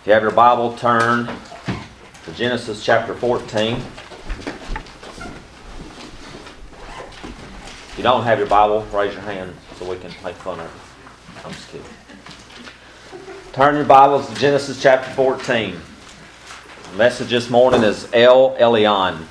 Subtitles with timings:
[0.00, 3.74] If you have your Bible, turn to Genesis chapter 14.
[7.88, 10.66] If you don't have your Bible, raise your hand so we can make fun of
[10.66, 11.42] you.
[11.44, 11.84] I'm just kidding.
[13.52, 15.74] Turn your Bibles to Genesis chapter 14.
[16.92, 19.24] The message this morning is El Elyon.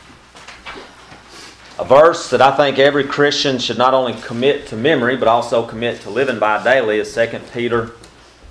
[1.80, 5.66] A verse that I think every Christian should not only commit to memory, but also
[5.66, 7.94] commit to living by daily is 2 Peter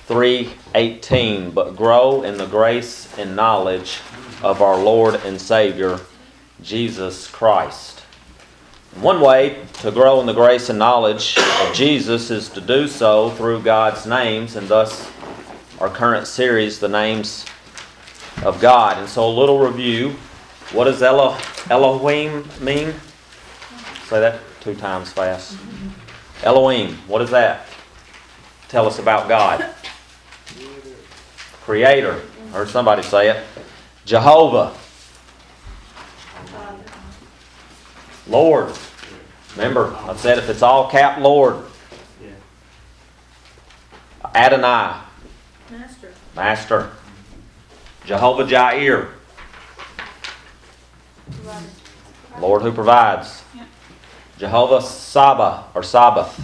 [0.09, 3.98] 3:18, but grow in the grace and knowledge
[4.42, 6.01] of our Lord and Savior
[6.62, 8.02] Jesus Christ.
[9.00, 13.30] One way to grow in the grace and knowledge of Jesus is to do so
[13.30, 15.11] through God's names, and thus
[15.80, 17.45] our current series, the names
[18.42, 18.98] of God.
[18.98, 20.16] And so a little review.
[20.73, 21.36] What does Elo-
[21.69, 22.95] Elohim mean?
[24.06, 25.56] Say that two times fast.
[26.42, 27.66] Elohim, what is that?
[28.69, 29.69] Tell us about God.
[31.66, 32.23] Creator.
[32.52, 33.45] Heard somebody say it.
[34.05, 34.72] Jehovah.
[38.28, 38.72] Lord.
[39.56, 41.64] Remember, I said if it's all cap, Lord.
[44.33, 45.00] Adonai.
[45.69, 46.12] Master.
[46.37, 46.91] Master.
[48.05, 49.09] Jehovah Jireh.
[52.39, 53.42] Lord who provides.
[54.39, 56.41] Jehovah Saba or Sabbath.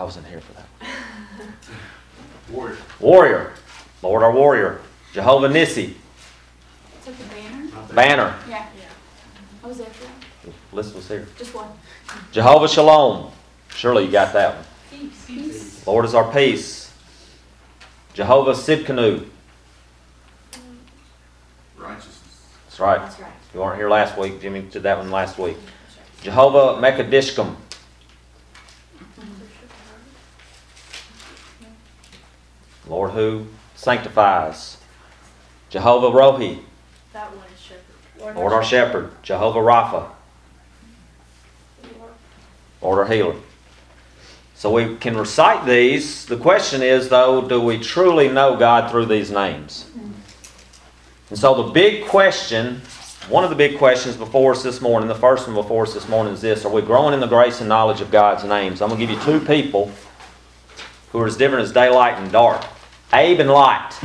[0.00, 0.66] I wasn't here for that.
[2.50, 2.78] Warrior.
[3.00, 3.52] Warrior.
[4.00, 4.80] Lord our warrior.
[5.12, 5.92] Jehovah Nissi.
[6.96, 7.84] It's like a banner?
[7.92, 8.34] Banner.
[8.48, 8.64] Yeah.
[9.62, 10.54] I was there for that.
[10.72, 11.28] List was here.
[11.36, 11.68] Just one.
[12.32, 13.30] Jehovah Shalom.
[13.74, 14.64] Surely you got that one.
[14.90, 15.26] Peace.
[15.26, 15.86] Peace.
[15.86, 16.94] Lord is our peace.
[18.14, 19.28] Jehovah Sidkenu.
[21.76, 22.46] Righteousness.
[22.64, 23.02] That's right.
[23.02, 23.32] That's right.
[23.52, 24.40] You weren't here last week.
[24.40, 25.58] Jimmy did that one last week.
[26.22, 27.54] Jehovah Mekadishkum.
[32.90, 33.46] Lord who
[33.76, 34.76] sanctifies.
[35.70, 36.58] Jehovah Rohi.
[37.12, 38.36] That one is shepherd.
[38.36, 39.10] Lord our shepherd.
[39.22, 40.08] Jehovah Rapha.
[42.82, 43.36] Lord our healer.
[44.56, 46.26] So we can recite these.
[46.26, 49.88] The question is, though, do we truly know God through these names?
[51.30, 52.82] And so the big question,
[53.28, 56.08] one of the big questions before us this morning, the first one before us this
[56.08, 58.82] morning is this Are we growing in the grace and knowledge of God's names?
[58.82, 59.92] I'm going to give you two people
[61.12, 62.64] who are as different as daylight and dark
[63.12, 63.98] Abe and Lot.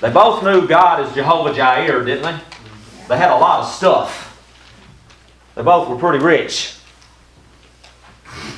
[0.00, 2.38] They both knew God as Jehovah Jireh, didn't they?
[3.08, 4.20] They had a lot of stuff.
[5.54, 6.76] They both were pretty rich.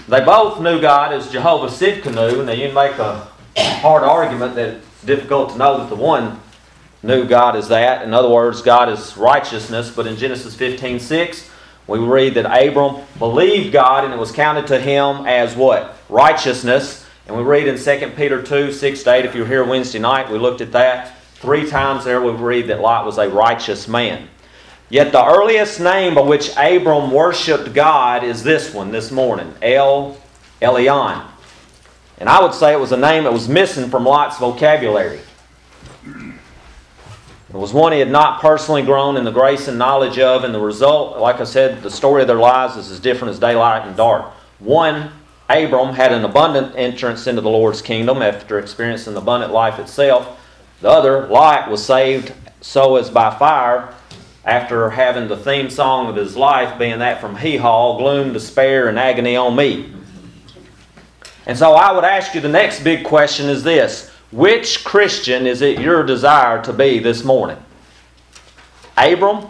[0.09, 5.05] They both knew God as Jehovah Sidkenu, and you make a hard argument that it's
[5.05, 6.41] difficult to know that the one
[7.03, 8.03] knew God as that.
[8.03, 9.91] In other words, God is righteousness.
[9.91, 11.51] But in Genesis 15 6,
[11.87, 15.97] we read that Abram believed God and it was counted to him as what?
[16.09, 17.06] Righteousness.
[17.27, 19.99] And we read in 2 Peter 2 6 to 8, if you were here Wednesday
[19.99, 21.19] night, we looked at that.
[21.35, 24.29] Three times there we read that Lot was a righteous man.
[24.89, 30.17] Yet the earliest name by which Abram worshiped God is this one this morning El
[30.63, 31.27] Elyon.
[32.19, 35.21] And I would say it was a name that was missing from Lot's vocabulary.
[36.05, 40.55] It was one he had not personally grown in the grace and knowledge of, and
[40.55, 43.87] the result, like I said, the story of their lives is as different as daylight
[43.87, 44.27] and dark.
[44.59, 45.11] One,
[45.49, 50.41] Abram had an abundant entrance into the Lord's kingdom after experiencing abundant life itself.
[50.81, 53.95] The other, Lot, was saved so as by fire
[54.45, 58.89] after having the theme song of his life being that from Hee Haw, gloom, despair,
[58.89, 59.93] and agony on me.
[61.47, 65.63] And so I would ask you the next big question is this Which Christian is
[65.63, 67.59] it your desire to be this morning?
[68.97, 69.49] Abram,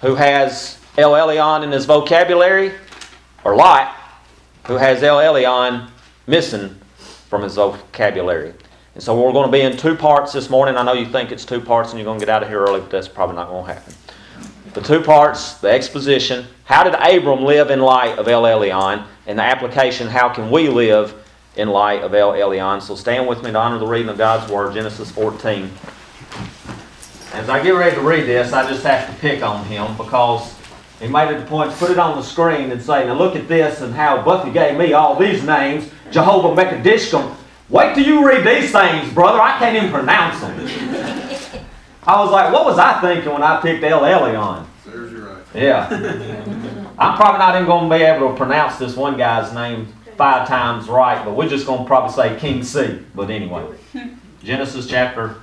[0.00, 2.72] who has El Elyon in his vocabulary,
[3.44, 3.95] or Lot,
[4.66, 5.88] who has El Elyon
[6.26, 6.76] missing
[7.28, 8.52] from his vocabulary?
[8.94, 10.76] And so we're going to be in two parts this morning.
[10.76, 12.60] I know you think it's two parts and you're going to get out of here
[12.60, 13.94] early, but that's probably not going to happen.
[14.72, 19.06] The two parts, the exposition, how did Abram live in light of El Elyon?
[19.26, 21.14] And the application, how can we live
[21.56, 22.82] in light of El Elyon?
[22.82, 25.70] So stand with me to honor the reading of God's Word, Genesis 14.
[27.32, 30.55] As I get ready to read this, I just have to pick on him because
[31.00, 33.36] he made it a point to put it on the screen and say, now look
[33.36, 37.34] at this and how Buffy gave me all these names, Jehovah Mekadishkum.
[37.68, 39.40] Wait till you read these things, brother.
[39.40, 40.56] I can't even pronounce them.
[42.06, 44.64] I was like, what was I thinking when I picked El Elyon?
[44.84, 45.42] Serves you right.
[45.54, 45.88] Yeah.
[46.98, 50.48] I'm probably not even going to be able to pronounce this one guy's name five
[50.48, 53.00] times right, but we're just going to probably say King C.
[53.14, 53.66] But anyway,
[54.42, 55.36] Genesis chapter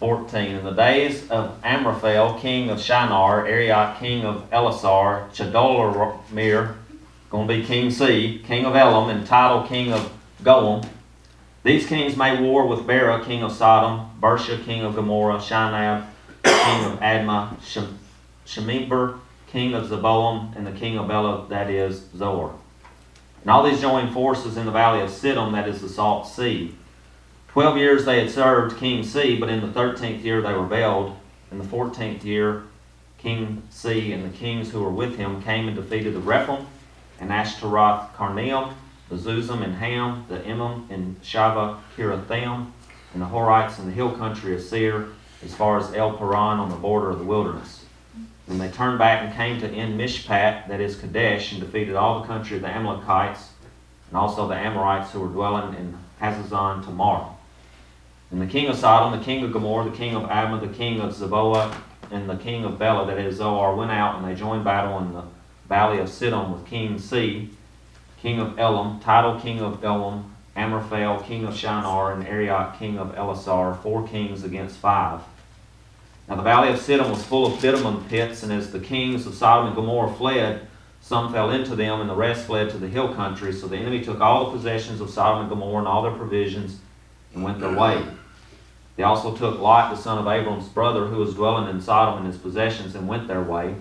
[0.00, 0.56] 14.
[0.56, 6.74] In the days of Amraphel, king of Shinar, Arioch, king of Elasar, Chedorlaomer,
[7.30, 10.12] going to be King C, king of Elam, and Tidal, king of
[10.42, 10.86] Goiim.
[11.62, 16.06] These kings made war with Bera, king of Sodom, Birsha, king of Gomorrah, Shinab,
[16.42, 17.98] king of Admah, Shem-
[18.46, 22.54] Shemeber, king of Zeboiim, and the king of Bela, that is Zoar.
[23.42, 26.74] And all these joined forces in the valley of Siddim, that is the Salt Sea.
[27.54, 31.16] Twelve years they had served King C, but in the thirteenth year they rebelled.
[31.52, 32.64] In the fourteenth year,
[33.16, 36.66] King C and the kings who were with him came and defeated the Rephaim,
[37.20, 38.74] and Ashteroth Karnaim,
[39.08, 42.72] the Zuzim and Ham, the Emim and Shaveh Kiriathaim,
[43.12, 45.10] and the Horites in the hill country of Seir,
[45.44, 47.84] as far as El Paran on the border of the wilderness.
[48.48, 52.20] And they turned back and came to En Mishpat, that is Kadesh, and defeated all
[52.20, 53.50] the country of the Amalekites,
[54.08, 57.28] and also the Amorites who were dwelling in Hazazon Tamar.
[58.34, 61.00] And the king of Sodom, the king of Gomorrah, the king of Admah, the king
[61.00, 61.72] of Zeboiim,
[62.10, 65.12] and the king of Bela, that is Zoar, went out and they joined battle in
[65.12, 65.22] the
[65.68, 67.50] valley of Siddim with King C,
[68.20, 73.14] king of Elam, Tidal, king of Elam, Amraphel, king of Shinar, and Arioch, king of
[73.14, 75.20] Elasar, four kings against five.
[76.28, 79.34] Now the valley of Siddim was full of bitumen pits, and as the kings of
[79.34, 80.66] Sodom and Gomorrah fled,
[81.00, 83.52] some fell into them, and the rest fled to the hill country.
[83.52, 86.80] So the enemy took all the possessions of Sodom and Gomorrah and all their provisions,
[87.32, 88.04] and went their way.
[88.96, 92.26] They also took Lot, the son of Abram's brother, who was dwelling in Sodom, and
[92.26, 93.74] his possessions, and went their way.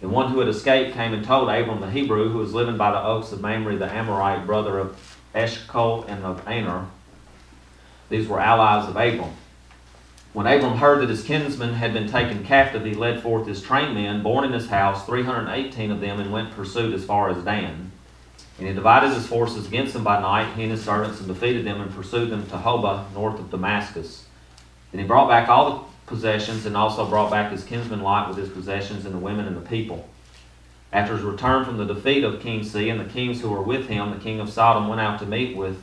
[0.00, 2.90] The one who had escaped came and told Abram the Hebrew, who was living by
[2.90, 4.96] the oaks of Mamre, the Amorite, brother of
[5.34, 6.86] Eshcol and of Aner.
[8.08, 9.34] These were allies of Abram.
[10.32, 13.94] When Abram heard that his kinsmen had been taken captive, he led forth his trained
[13.94, 17.92] men, born in his house, 318 of them, and went pursuit as far as Dan.
[18.58, 21.66] And he divided his forces against them by night, he and his servants, and defeated
[21.66, 24.26] them and pursued them to Hobah, north of Damascus.
[24.92, 28.38] Then he brought back all the possessions, and also brought back his kinsman Lot with
[28.38, 30.08] his possessions, and the women and the people.
[30.92, 33.86] After his return from the defeat of King C and the kings who were with
[33.88, 35.80] him, the king of Sodom went out to meet with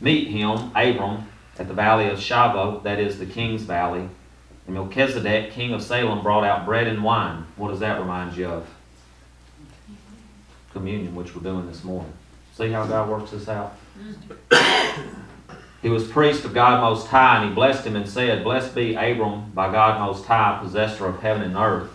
[0.00, 1.28] meet him, Abram,
[1.58, 4.08] at the valley of Shaveh, that is the king's valley.
[4.66, 7.46] And Melchizedek, king of Salem, brought out bread and wine.
[7.56, 8.68] What does that remind you of?
[10.72, 12.12] Communion, which we're doing this morning.
[12.54, 13.76] See how God works this out?
[13.98, 15.20] Mm-hmm.
[15.82, 18.94] He was priest of God Most High, and he blessed him and said, Blessed be
[18.94, 21.90] Abram by God Most High, possessor of heaven and earth.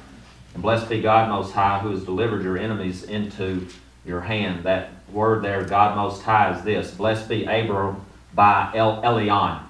[0.53, 3.65] And blessed be God Most High, who has delivered your enemies into
[4.05, 4.65] your hand.
[4.65, 9.61] That word there, God Most High, is this Blessed be Abram by El Elyon.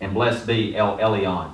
[0.00, 1.52] And blessed be El Elyon.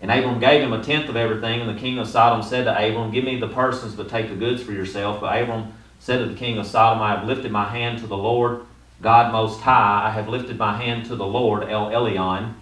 [0.00, 2.72] And Abram gave him a tenth of everything, and the king of Sodom said to
[2.72, 5.20] Abram, Give me the persons, but take the goods for yourself.
[5.20, 8.16] But Abram said to the king of Sodom, I have lifted my hand to the
[8.16, 8.62] Lord
[9.02, 12.54] God Most High, I have lifted my hand to the Lord, El Elyon,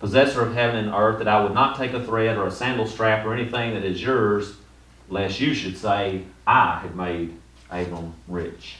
[0.00, 2.86] possessor of heaven and earth, that I would not take a thread or a sandal
[2.86, 4.56] strap or anything that is yours,
[5.10, 7.36] lest you should say, I have made
[7.70, 8.76] Abram rich.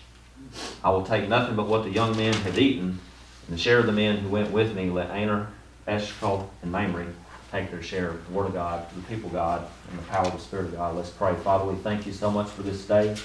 [0.82, 3.00] I will take nothing but what the young men have eaten,
[3.46, 5.49] and the share of the men who went with me, let Aner,
[5.87, 7.06] Eshcol, and Mamre
[7.50, 10.26] take their share of the Word of God, the people of God, and the power
[10.26, 10.96] of the Spirit of God.
[10.96, 11.34] Let's pray.
[11.34, 13.17] Father, we thank you so much for this day.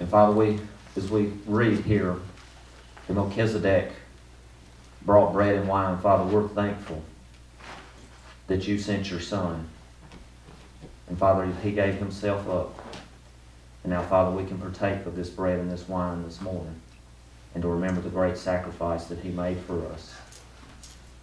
[0.00, 0.58] And Father, we
[0.96, 2.16] as we read here,
[3.06, 3.92] that Melchizedek
[5.04, 5.98] brought bread and wine.
[5.98, 7.02] Father, we're thankful
[8.46, 9.68] that you sent your son.
[11.08, 12.78] And Father, he gave himself up.
[13.82, 16.80] And now, Father, we can partake of this bread and this wine this morning
[17.54, 20.14] and to remember the great sacrifice that he made for us.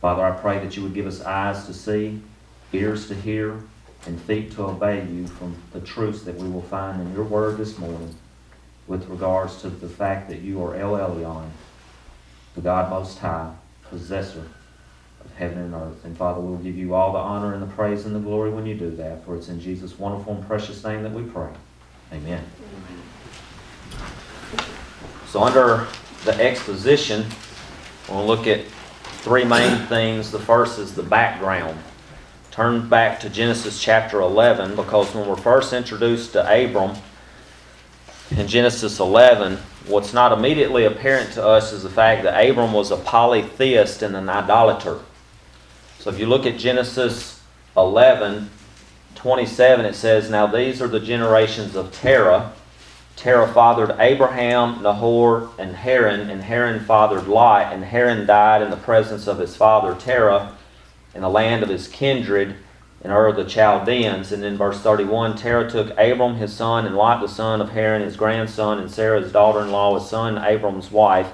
[0.02, 2.22] Father, I pray that you would give us eyes to see,
[2.74, 3.62] ears to hear,
[4.06, 7.58] and feet to obey you from the truths that we will find in your word
[7.58, 8.16] this morning
[8.90, 11.48] with regards to the fact that you are El Elyon,
[12.56, 13.54] the God Most High,
[13.84, 14.44] possessor
[15.24, 16.04] of heaven and earth.
[16.04, 18.66] And Father, we'll give you all the honor and the praise and the glory when
[18.66, 21.52] you do that, for it's in Jesus' wonderful and precious name that we pray.
[22.12, 22.44] Amen.
[25.28, 25.86] So, under
[26.26, 27.26] the exposition,
[28.10, 28.66] we'll look at
[29.22, 30.32] three main things.
[30.32, 31.78] The first is the background.
[32.50, 36.96] Turn back to Genesis chapter 11 because when we're first introduced to Abram,
[38.32, 39.58] in Genesis 11,
[39.88, 44.16] what's not immediately apparent to us is the fact that Abram was a polytheist and
[44.16, 45.00] an idolater.
[46.00, 47.42] So if you look at Genesis
[47.76, 48.50] 11,
[49.16, 52.54] 27, it says, Now these are the generations of Terah.
[53.16, 58.78] Terah fathered Abraham, Nahor, and Haran, and Haran fathered Lot, and Haran died in the
[58.78, 60.56] presence of his father Terah
[61.14, 62.56] in the land of his kindred
[63.04, 64.32] in Ur of the Chaldeans.
[64.32, 68.02] And in verse 31, Terah took Abram his son, and Lot the son of Haran
[68.02, 71.32] his grandson, and Sarah his daughter in law, his son Abram's wife.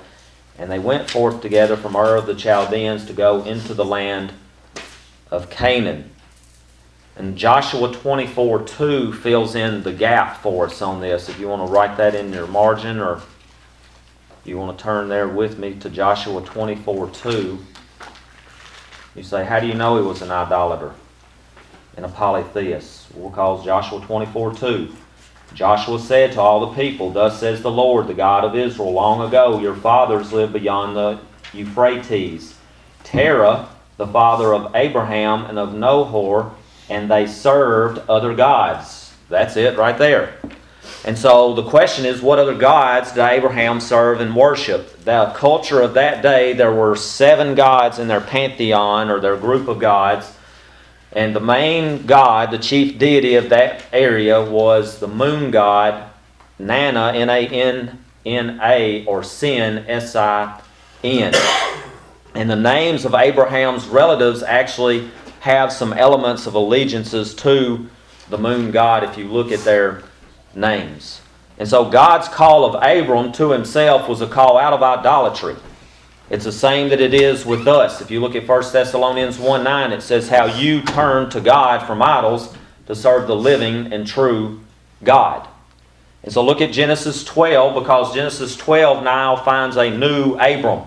[0.57, 4.33] And they went forth together from Ur of the Chaldeans to go into the land
[5.31, 6.11] of Canaan.
[7.17, 11.29] And Joshua 24 2 fills in the gap for us on this.
[11.29, 13.21] If you want to write that in your margin or
[14.43, 17.59] you want to turn there with me to Joshua 24 2.
[19.15, 20.93] You say, How do you know he was an idolater
[21.95, 23.07] and a polytheist?
[23.15, 24.95] We'll because Joshua 24 2.
[25.53, 29.25] Joshua said to all the people, Thus says the Lord, the God of Israel, long
[29.25, 31.19] ago your fathers lived beyond the
[31.53, 32.55] Euphrates.
[33.03, 36.51] Terah, the father of Abraham and of Nahor,
[36.89, 39.13] and they served other gods.
[39.29, 40.35] That's it right there.
[41.05, 45.03] And so the question is, what other gods did Abraham serve and worship?
[45.03, 49.67] The culture of that day, there were seven gods in their pantheon or their group
[49.67, 50.34] of gods.
[51.15, 56.11] And the main god, the chief deity of that area, was the moon god
[56.59, 60.61] Nanna, N A N N A, or Sin, S I
[61.03, 61.33] N.
[62.33, 67.89] And the names of Abraham's relatives actually have some elements of allegiances to
[68.29, 70.03] the moon god if you look at their
[70.53, 71.21] names.
[71.57, 75.55] And so God's call of Abram to himself was a call out of idolatry.
[76.29, 78.01] It's the same that it is with us.
[78.01, 81.85] If you look at 1 Thessalonians 1 9, it says how you turn to God
[81.85, 82.55] from idols
[82.87, 84.61] to serve the living and true
[85.03, 85.47] God.
[86.23, 90.83] And so look at Genesis 12 because Genesis 12 now finds a new Abram.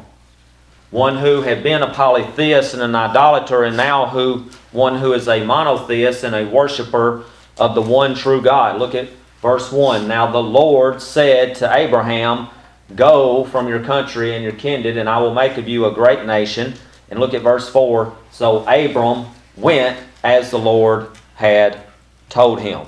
[0.90, 5.28] One who had been a polytheist and an idolater, and now who one who is
[5.28, 7.24] a monotheist and a worshiper
[7.58, 8.78] of the one true God.
[8.78, 9.08] Look at
[9.40, 10.08] verse 1.
[10.08, 12.48] Now the Lord said to Abraham,
[12.94, 16.24] Go from your country and your kindred, and I will make of you a great
[16.24, 16.74] nation.
[17.10, 18.14] And look at verse 4.
[18.30, 19.26] So Abram
[19.56, 21.80] went as the Lord had
[22.28, 22.86] told him.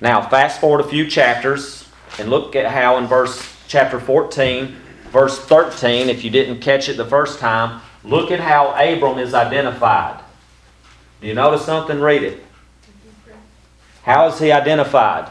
[0.00, 1.88] Now, fast forward a few chapters
[2.18, 4.76] and look at how in verse chapter 14,
[5.10, 9.32] verse 13, if you didn't catch it the first time, look at how Abram is
[9.32, 10.22] identified.
[11.20, 12.00] Do you notice something?
[12.00, 12.44] Read it.
[14.02, 15.30] How is he identified?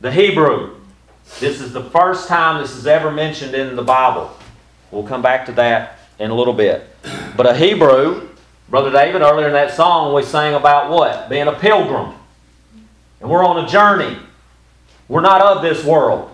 [0.00, 0.73] The Hebrew.
[1.40, 4.30] This is the first time this is ever mentioned in the Bible.
[4.90, 6.88] We'll come back to that in a little bit.
[7.36, 8.28] But a Hebrew,
[8.68, 11.28] Brother David, earlier in that song, we sang about what?
[11.28, 12.14] Being a pilgrim.
[13.20, 14.18] And we're on a journey.
[15.08, 16.30] We're not of this world.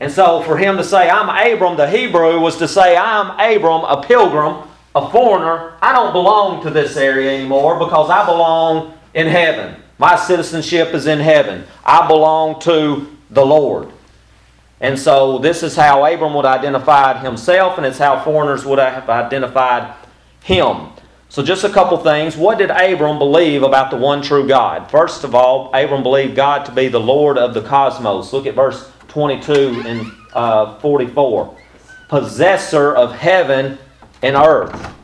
[0.00, 3.84] And so for him to say, I'm Abram, the Hebrew, was to say, I'm Abram,
[3.84, 5.74] a pilgrim, a foreigner.
[5.82, 9.82] I don't belong to this area anymore because I belong in heaven.
[9.98, 11.64] My citizenship is in heaven.
[11.84, 13.90] I belong to the Lord.
[14.80, 19.08] And so this is how Abram would identify himself, and it's how foreigners would have
[19.08, 19.94] identified
[20.42, 20.90] him.
[21.30, 22.38] So, just a couple things.
[22.38, 24.90] What did Abram believe about the one true God?
[24.90, 28.32] First of all, Abram believed God to be the Lord of the cosmos.
[28.32, 31.54] Look at verse 22 and uh, 44.
[32.08, 33.76] Possessor of heaven
[34.22, 34.94] and earth.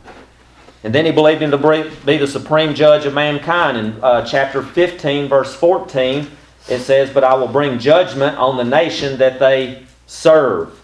[0.83, 3.77] And then he believed him to be the supreme judge of mankind.
[3.77, 6.31] In uh, chapter 15, verse 14,
[6.69, 10.81] it says, But I will bring judgment on the nation that they serve.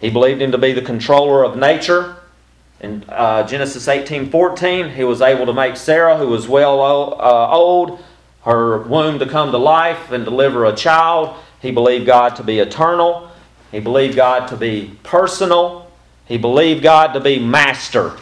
[0.00, 2.16] He believed him to be the controller of nature.
[2.80, 6.80] In uh, Genesis 18 14, he was able to make Sarah, who was well
[7.20, 8.02] uh, old,
[8.44, 11.36] her womb to come to life and deliver a child.
[11.60, 13.30] He believed God to be eternal.
[13.70, 15.90] He believed God to be personal.
[16.26, 18.16] He believed God to be master.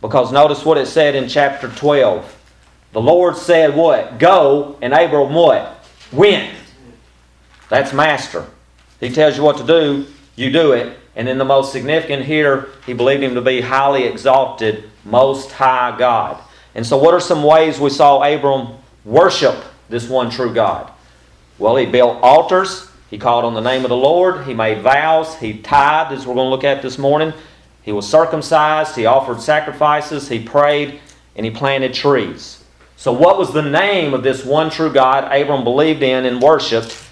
[0.00, 2.36] Because notice what it said in chapter 12.
[2.92, 4.18] The Lord said, What?
[4.18, 5.79] Go, and Abram what?
[6.12, 6.54] Went.
[7.68, 8.46] That's master.
[8.98, 10.98] He tells you what to do, you do it.
[11.16, 15.96] And then the most significant here, he believed him to be highly exalted, most high
[15.98, 16.42] God.
[16.74, 19.56] And so, what are some ways we saw Abram worship
[19.88, 20.90] this one true God?
[21.58, 22.88] Well, he built altars.
[23.10, 24.46] He called on the name of the Lord.
[24.46, 25.34] He made vows.
[25.36, 27.32] He tithed, as we're going to look at this morning.
[27.82, 28.94] He was circumcised.
[28.94, 30.28] He offered sacrifices.
[30.28, 31.00] He prayed.
[31.34, 32.59] And he planted trees.
[33.00, 37.02] So, what was the name of this one true God Abram believed in and worshiped?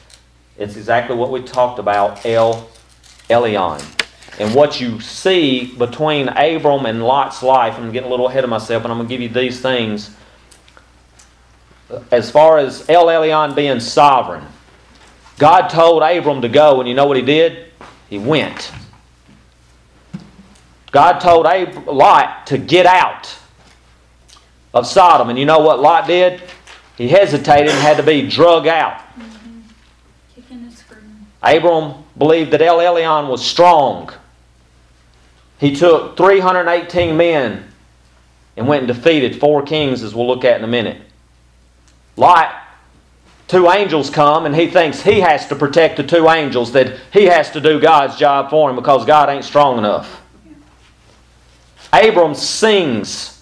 [0.59, 2.69] It's exactly what we talked about El
[3.31, 3.83] Elyon.
[4.39, 8.51] And what you see between Abram and Lot's life, I'm getting a little ahead of
[8.51, 10.15] myself, and I'm going to give you these things.
[12.11, 14.45] As far as El Elyon being sovereign,
[15.39, 17.73] God told Abram to go, and you know what he did?
[18.11, 18.73] He went.
[20.91, 23.38] God told Ab- Lot to get out
[24.79, 26.43] of Sodom, and you know what Lot did?
[26.97, 29.03] He hesitated and had to be drug out.
[31.43, 34.11] Abram believed that El Elyon was strong.
[35.59, 37.65] He took 318 men
[38.57, 41.01] and went and defeated four kings, as we'll look at in a minute.
[42.17, 42.61] Lot,
[43.47, 47.25] two angels come, and he thinks he has to protect the two angels, that he
[47.27, 50.21] has to do God's job for him because God ain't strong enough.
[51.93, 53.38] Abram sings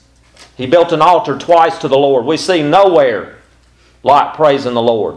[0.57, 2.25] He built an altar twice to the Lord.
[2.25, 3.37] We see nowhere
[4.03, 5.17] Lot praising the Lord.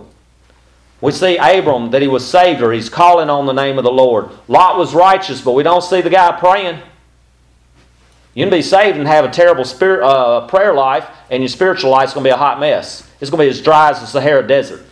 [1.00, 3.91] We see Abram that he was saved or he's calling on the name of the
[3.91, 4.29] Lord.
[4.48, 6.81] Lot was righteous, but we don't see the guy praying.
[8.34, 11.91] You can be saved and have a terrible spirit, uh, prayer life, and your spiritual
[11.91, 13.08] life's going to be a hot mess.
[13.22, 14.86] It's going to be as dry as the Sahara Desert.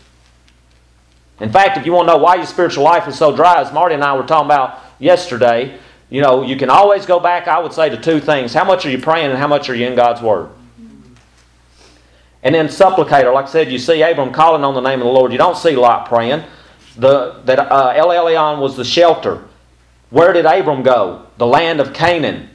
[1.39, 3.71] In fact, if you want to know why your spiritual life is so dry, as
[3.73, 7.59] Marty and I were talking about yesterday, you know, you can always go back, I
[7.59, 8.53] would say, to two things.
[8.53, 10.49] How much are you praying and how much are you in God's Word?
[12.43, 15.11] And then supplicator, like I said, you see Abram calling on the name of the
[15.11, 15.31] Lord.
[15.31, 16.43] You don't see Lot praying.
[16.95, 19.43] The, that uh, El Elyon was the shelter.
[20.09, 21.25] Where did Abram go?
[21.37, 22.49] The land of Canaan.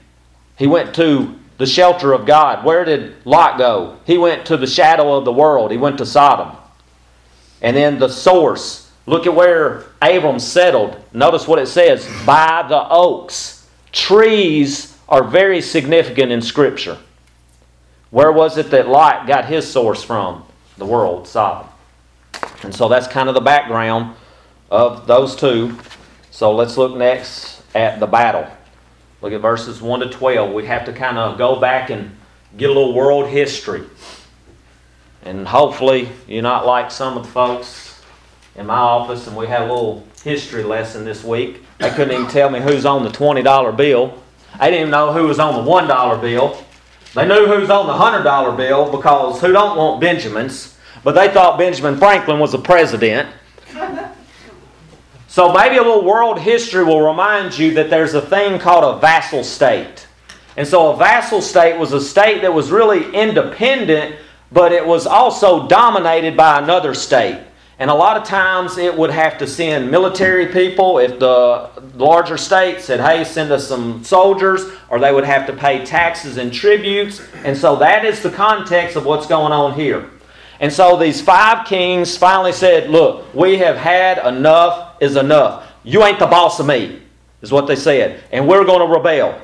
[0.57, 2.65] He went to the shelter of God.
[2.65, 3.99] Where did Lot go?
[4.07, 5.71] He went to the shadow of the world.
[5.71, 6.57] He went to Sodom.
[7.61, 8.82] And then the source.
[9.07, 10.97] Look at where Abram settled.
[11.13, 13.69] Notice what it says by the oaks.
[13.91, 16.99] Trees are very significant in Scripture.
[18.11, 20.45] Where was it that Lot got his source from?
[20.79, 21.69] The world, Sodom.
[22.63, 24.15] And so that's kind of the background
[24.71, 25.77] of those two.
[26.31, 28.47] So let's look next at the battle.
[29.21, 30.53] Look at verses 1 to 12.
[30.53, 32.17] We have to kind of go back and
[32.57, 33.85] get a little world history.
[35.25, 37.82] And hopefully, you're not like some of the folks
[38.57, 41.65] in my office, and we had a little history lesson this week.
[41.79, 44.23] They couldn't even tell me who's on the $20 bill.
[44.59, 46.65] They didn't even know who was on the $1 bill.
[47.15, 50.79] They knew who's on the $100 bill because who don't want Benjamins?
[51.05, 53.29] But they thought Benjamin Franklin was the president.
[55.29, 59.01] So maybe a little world history will remind you that there's a thing called a
[59.01, 60.07] vassal state.
[60.59, 64.17] And so a vassal state was a state that was really independent,
[64.53, 67.41] but it was also dominated by another state.
[67.83, 72.37] And a lot of times it would have to send military people if the larger
[72.37, 76.53] state said, hey, send us some soldiers, or they would have to pay taxes and
[76.53, 77.21] tributes.
[77.45, 80.09] And so that is the context of what's going on here.
[80.61, 85.69] And so these five kings finally said, Look, we have had enough is enough.
[85.83, 87.03] You ain't the boss of me,
[87.41, 88.23] is what they said.
[88.31, 89.43] And we're going to rebel.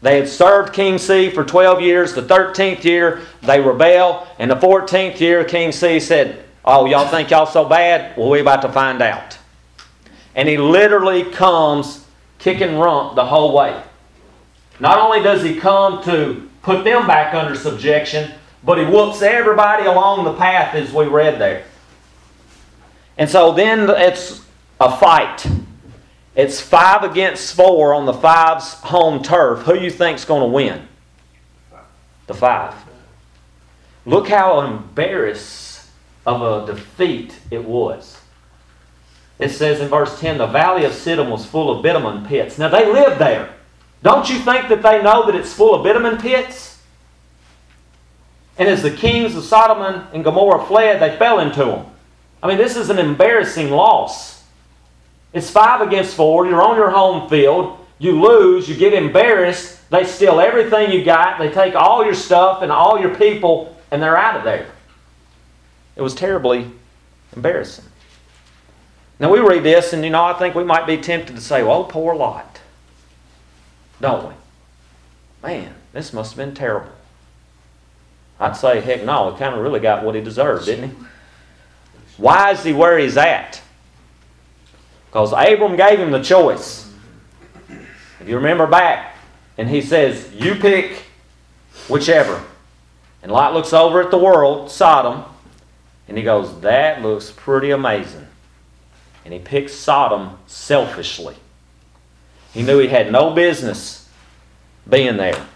[0.00, 2.14] They had served King C for 12 years.
[2.14, 4.28] The 13th year, they rebel.
[4.38, 8.16] And the 14th year, King C said, Oh, y'all think y'all so bad?
[8.16, 9.36] Well, we're about to find out.
[10.36, 12.06] And he literally comes
[12.38, 13.82] kicking rump the whole way.
[14.78, 18.30] Not only does he come to put them back under subjection,
[18.62, 21.64] but he whoops everybody along the path as we read there.
[23.18, 24.44] And so then it's
[24.80, 25.44] a fight.
[26.36, 29.62] It's five against four on the five's home turf.
[29.62, 30.86] Who you think's going to win?
[32.28, 32.76] The five.
[34.06, 35.69] Look how embarrassed
[36.30, 38.20] of a defeat it was.
[39.38, 42.58] It says in verse 10 the valley of Siddim was full of bitumen pits.
[42.58, 43.54] Now they lived there.
[44.02, 46.78] Don't you think that they know that it's full of bitumen pits?
[48.58, 51.86] And as the kings of Sodom and Gomorrah fled, they fell into them.
[52.42, 54.44] I mean, this is an embarrassing loss.
[55.32, 56.46] It's five against four.
[56.46, 57.78] You're on your home field.
[57.98, 58.68] You lose.
[58.68, 59.88] You get embarrassed.
[59.90, 61.38] They steal everything you got.
[61.38, 64.66] They take all your stuff and all your people, and they're out of there.
[66.00, 66.66] It was terribly
[67.36, 67.84] embarrassing.
[69.18, 71.62] Now, we read this, and you know, I think we might be tempted to say,
[71.62, 72.58] well, poor Lot.
[74.00, 74.34] Don't we?
[75.42, 76.90] Man, this must have been terrible.
[78.38, 80.96] I'd say, heck no, he kind of really got what he deserved, didn't he?
[82.16, 83.60] Why is he where he's at?
[85.10, 86.90] Because Abram gave him the choice.
[87.68, 89.16] If you remember back,
[89.58, 91.02] and he says, You pick
[91.90, 92.42] whichever.
[93.22, 95.24] And Lot looks over at the world, Sodom,
[96.10, 98.26] and he goes, That looks pretty amazing.
[99.24, 101.36] And he picks Sodom selfishly.
[102.52, 104.08] He knew he had no business
[104.88, 105.46] being there.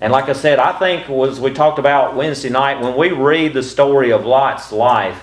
[0.00, 3.54] And like I said, I think as we talked about Wednesday night, when we read
[3.54, 5.20] the story of Lot's life,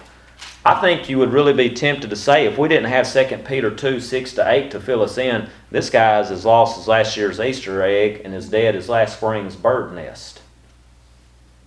[0.65, 3.73] I think you would really be tempted to say, if we didn't have 2 Peter
[3.73, 7.15] 2 6 to 8 to fill us in, this guy is as lost as last
[7.15, 10.41] year's Easter egg and as dead as last spring's bird nest.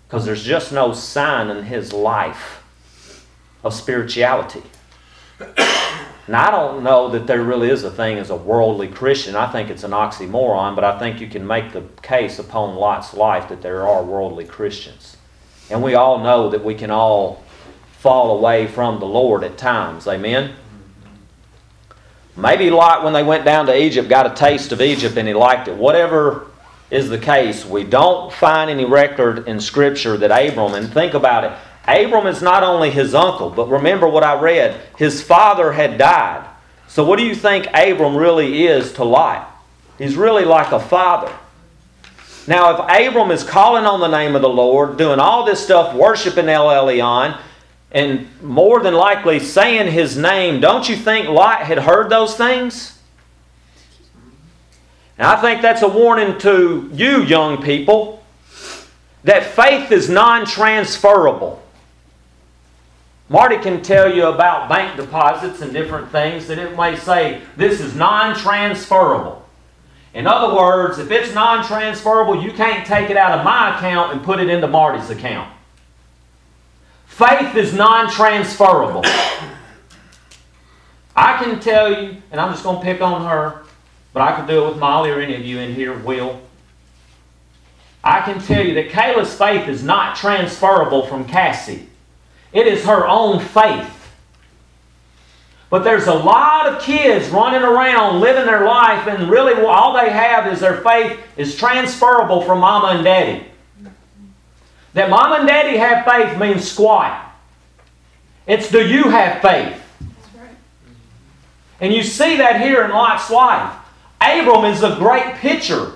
[0.07, 2.62] Because there's just no sign in his life
[3.64, 4.62] of spirituality.
[6.29, 9.37] Now, I don't know that there really is a thing as a worldly Christian.
[9.37, 13.14] I think it's an oxymoron, but I think you can make the case upon Lot's
[13.14, 15.16] life that there are worldly Christians.
[15.71, 17.45] And we all know that we can all
[17.99, 20.09] fall away from the Lord at times.
[20.09, 20.55] Amen?
[22.37, 25.35] Maybe Lot, when they went down to Egypt, got a taste of Egypt and he
[25.35, 25.77] liked it.
[25.77, 26.49] Whatever
[26.90, 31.45] is the case, we don't find any record in Scripture that Abram, and think about
[31.45, 31.53] it,
[31.88, 34.81] Abram is not only his uncle, but remember what I read.
[34.99, 36.49] His father had died.
[36.88, 39.51] So, what do you think Abram really is to Lot?
[39.99, 41.33] He's really like a father.
[42.49, 45.94] Now, if Abram is calling on the name of the Lord, doing all this stuff,
[45.94, 47.38] worshiping El Elyon,
[47.90, 52.99] and more than likely saying his name, don't you think Lot had heard those things?
[55.18, 58.25] And I think that's a warning to you, young people,
[59.25, 61.62] that faith is non transferable.
[63.29, 67.81] Marty can tell you about bank deposits and different things that it may say this
[67.81, 69.45] is non transferable.
[70.15, 74.12] In other words, if it's non transferable, you can't take it out of my account
[74.12, 75.53] and put it into Marty's account.
[77.07, 79.03] Faith is non transferable.
[81.17, 83.65] I can tell you, and I'm just going to pick on her,
[84.12, 86.41] but I could do it with Molly or any of you in here, Will.
[88.05, 91.89] I can tell you that Kayla's faith is not transferable from Cassie.
[92.52, 93.92] It is her own faith.
[95.68, 100.11] But there's a lot of kids running around living their life, and really all they
[100.11, 103.44] have is their faith is transferable from mama and daddy.
[104.94, 107.22] That mama and daddy have faith means squat.
[108.46, 109.82] It's do you have faith?
[110.38, 110.48] Right.
[111.80, 113.76] And you see that here in Lot's life.
[114.20, 115.92] Abram is a great picture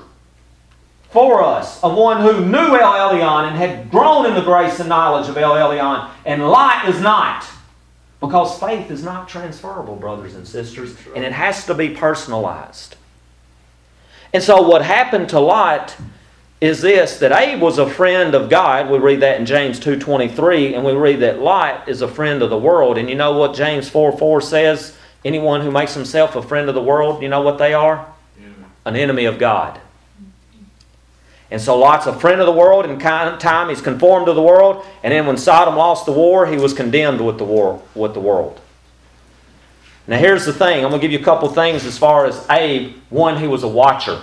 [1.11, 4.89] for us of one who knew El Elyon and had grown in the grace and
[4.89, 7.47] knowledge of El Elyon, and Lot is not.
[8.21, 12.97] Because faith is not transferable, brothers and sisters, and it has to be personalized.
[14.35, 15.97] And so, what happened to Lot
[16.61, 18.91] is this that Abe was a friend of God.
[18.91, 22.51] We read that in James 2:23, and we read that Lot is a friend of
[22.51, 22.99] the world.
[22.99, 24.97] And you know what James 4 4 says?
[25.25, 28.07] Anyone who makes himself a friend of the world, you know what they are?
[28.85, 29.81] An enemy of God.
[31.51, 32.87] And so Lot's a friend of the world.
[32.87, 34.85] In time, he's conformed to the world.
[35.03, 38.21] And then when Sodom lost the war, he was condemned with the, war, with the
[38.21, 38.61] world.
[40.07, 42.47] Now, here's the thing I'm going to give you a couple things as far as
[42.51, 42.97] Abe.
[43.11, 44.23] One, he was a watcher.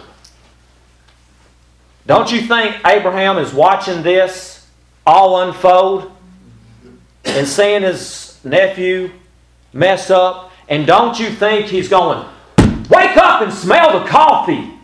[2.05, 4.65] Don't you think Abraham is watching this
[5.05, 6.11] all unfold
[7.25, 9.11] and seeing his nephew
[9.73, 10.51] mess up?
[10.69, 12.25] And don't you think he's going,
[12.89, 14.76] Wake up and smell the coffee?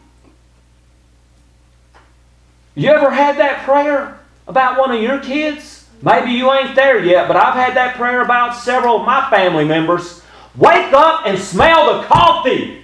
[2.76, 5.88] You ever had that prayer about one of your kids?
[6.02, 9.64] Maybe you ain't there yet, but I've had that prayer about several of my family
[9.64, 10.22] members.
[10.56, 12.84] Wake up and smell the coffee.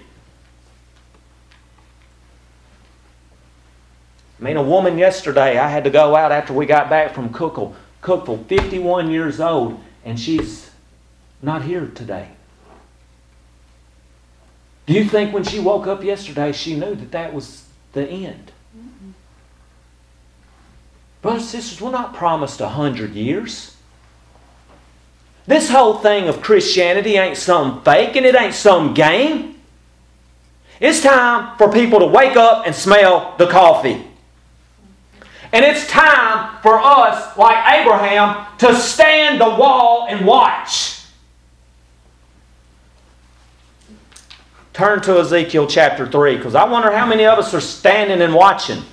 [4.40, 7.30] I mean, a woman yesterday, I had to go out after we got back from
[7.30, 10.72] Cookeville, Cookeville, 51 years old, and she's
[11.42, 12.30] not here today.
[14.86, 18.54] Do you think when she woke up yesterday, she knew that that was the end?
[21.22, 23.76] Brothers and sisters, we're not promised a hundred years.
[25.46, 29.60] This whole thing of Christianity ain't some fake and it ain't some game.
[30.80, 34.06] It's time for people to wake up and smell the coffee.
[35.52, 41.02] And it's time for us, like Abraham, to stand the wall and watch.
[44.74, 48.34] Turn to Ezekiel chapter 3, because I wonder how many of us are standing and
[48.34, 48.84] watching.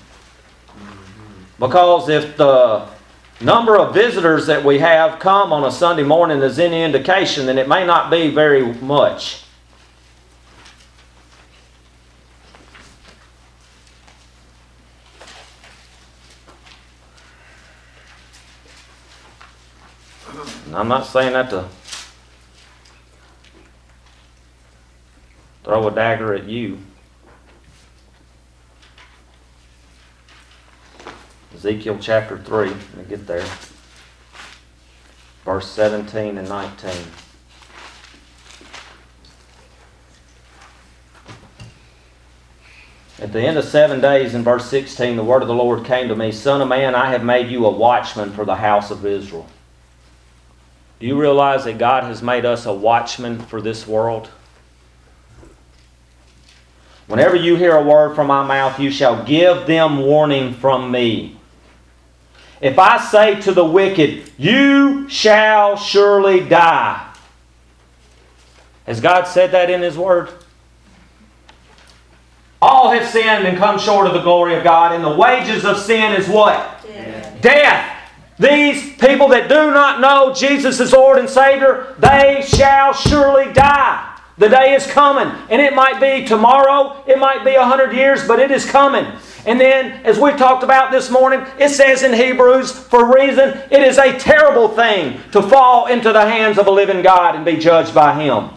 [1.59, 2.87] Because if the
[3.41, 7.59] number of visitors that we have come on a Sunday morning is any indication, then
[7.59, 9.43] it may not be very much.
[20.67, 21.69] And I'm not saying that to
[25.65, 26.79] throw a dagger at you.
[31.67, 32.69] Ezekiel chapter 3.
[32.69, 33.45] Let me get there.
[35.45, 36.93] Verse 17 and 19.
[43.19, 46.07] At the end of seven days, in verse 16, the word of the Lord came
[46.07, 49.05] to me Son of man, I have made you a watchman for the house of
[49.05, 49.49] Israel.
[51.01, 54.31] Do you realize that God has made us a watchman for this world?
[57.09, 61.37] Whenever you hear a word from my mouth, you shall give them warning from me.
[62.61, 67.13] If I say to the wicked, You shall surely die.
[68.87, 70.31] Has God said that in His Word?
[72.63, 75.79] All have sinned and come short of the glory of God, and the wages of
[75.79, 76.83] sin is what?
[76.83, 77.43] Death.
[77.43, 77.93] Death.
[78.39, 84.19] These people that do not know Jesus as Lord and Savior, they shall surely die.
[84.39, 88.27] The day is coming, and it might be tomorrow, it might be a hundred years,
[88.27, 89.07] but it is coming.
[89.47, 93.81] And then, as we talked about this morning, it says in Hebrews, for reason, it
[93.81, 97.57] is a terrible thing to fall into the hands of a living God and be
[97.57, 98.51] judged by Him.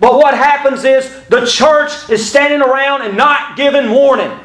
[0.00, 4.36] But what happens is the church is standing around and not giving warning.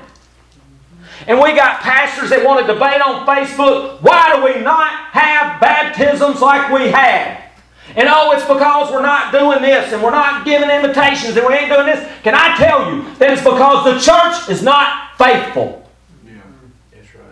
[1.26, 4.00] And we got pastors that want to debate on Facebook.
[4.04, 7.47] Why do we not have baptisms like we had?
[7.98, 11.56] And oh, it's because we're not doing this and we're not giving invitations and we
[11.56, 12.08] ain't doing this.
[12.22, 15.90] Can I tell you that it's because the church is not faithful?
[16.24, 16.34] Yeah.
[16.92, 17.24] That's right.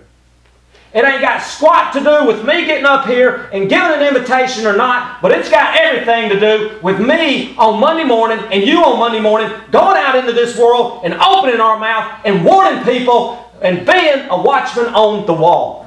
[0.92, 4.66] It ain't got squat to do with me getting up here and giving an invitation
[4.66, 8.84] or not, but it's got everything to do with me on Monday morning and you
[8.84, 13.52] on Monday morning going out into this world and opening our mouth and warning people
[13.62, 15.85] and being a watchman on the wall.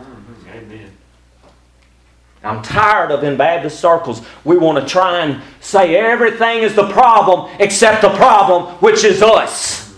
[2.42, 6.88] I'm tired of in Baptist circles, we want to try and say everything is the
[6.90, 9.88] problem except the problem, which is us.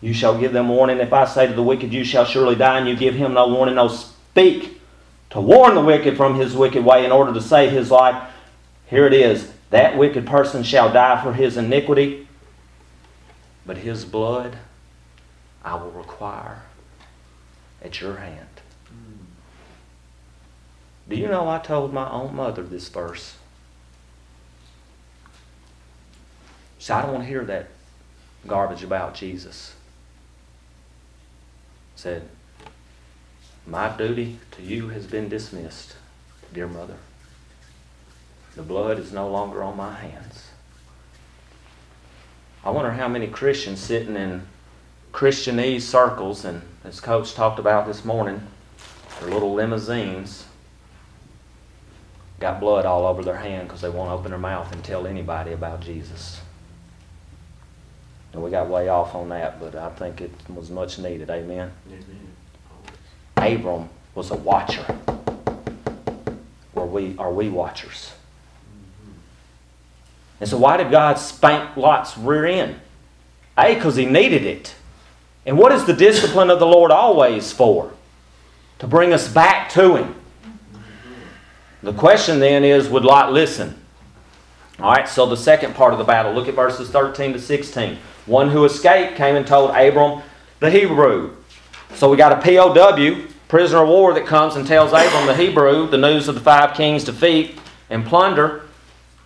[0.00, 0.98] You shall give them warning.
[0.98, 3.46] If I say to the wicked, You shall surely die, and you give him no
[3.46, 4.80] warning, no speak
[5.30, 8.30] to warn the wicked from his wicked way in order to save his life.
[8.88, 12.26] Here it is that wicked person shall die for his iniquity,
[13.64, 14.58] but his blood
[15.64, 16.62] I will require
[17.82, 18.48] at your hand.
[18.88, 19.24] Mm.
[21.08, 23.36] Do you know I told my own mother this verse?
[26.78, 27.68] So I don't want to hear that
[28.46, 29.74] garbage about Jesus.
[31.94, 32.28] Said,
[33.66, 35.94] My duty to you has been dismissed,
[36.52, 36.96] dear mother.
[38.56, 40.48] The blood is no longer on my hands.
[42.64, 44.46] I wonder how many Christians sitting in
[45.12, 48.46] Christianese circles, and as Coach talked about this morning,
[49.20, 50.46] their little limousines
[52.40, 55.52] got blood all over their hand because they won't open their mouth and tell anybody
[55.52, 56.40] about Jesus.
[58.32, 61.30] And we got way off on that, but I think it was much needed.
[61.30, 61.70] Amen.
[61.86, 62.32] Amen.
[63.36, 64.84] Abram was a watcher.
[66.74, 68.12] Were we, are we watchers?
[68.66, 69.12] Mm-hmm.
[70.40, 72.80] And so, why did God spank Lot's rear end?
[73.58, 74.74] A, because he needed it.
[75.44, 77.92] And what is the discipline of the Lord always for?
[78.78, 80.14] To bring us back to Him.
[81.82, 83.76] The question then is would Lot listen?
[84.78, 87.98] All right, so the second part of the battle, look at verses 13 to 16.
[88.26, 90.22] One who escaped came and told Abram
[90.60, 91.36] the Hebrew.
[91.94, 95.88] So we got a POW, prisoner of war, that comes and tells Abram the Hebrew
[95.88, 98.62] the news of the five kings' defeat and plunder,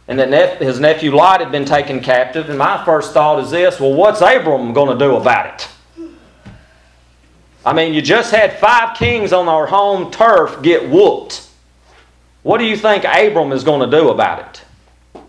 [0.09, 2.49] and that his nephew Lot had been taken captive.
[2.49, 5.69] And my first thought is this well, what's Abram going to do about it?
[7.67, 11.49] I mean, you just had five kings on our home turf get whooped.
[12.45, 15.23] What do you think Abram is going to do about it?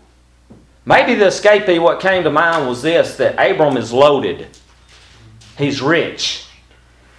[0.86, 4.46] Maybe the escapee, what came to mind was this that Abram is loaded,
[5.58, 6.44] he's rich.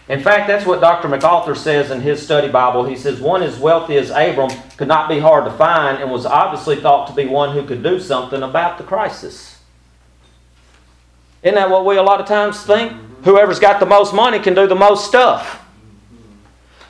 [0.07, 1.09] In fact, that's what Dr.
[1.09, 2.85] MacArthur says in his study Bible.
[2.85, 6.25] He says, One as wealthy as Abram could not be hard to find and was
[6.25, 9.59] obviously thought to be one who could do something about the crisis.
[11.43, 12.93] Isn't that what we a lot of times think?
[13.23, 15.65] Whoever's got the most money can do the most stuff.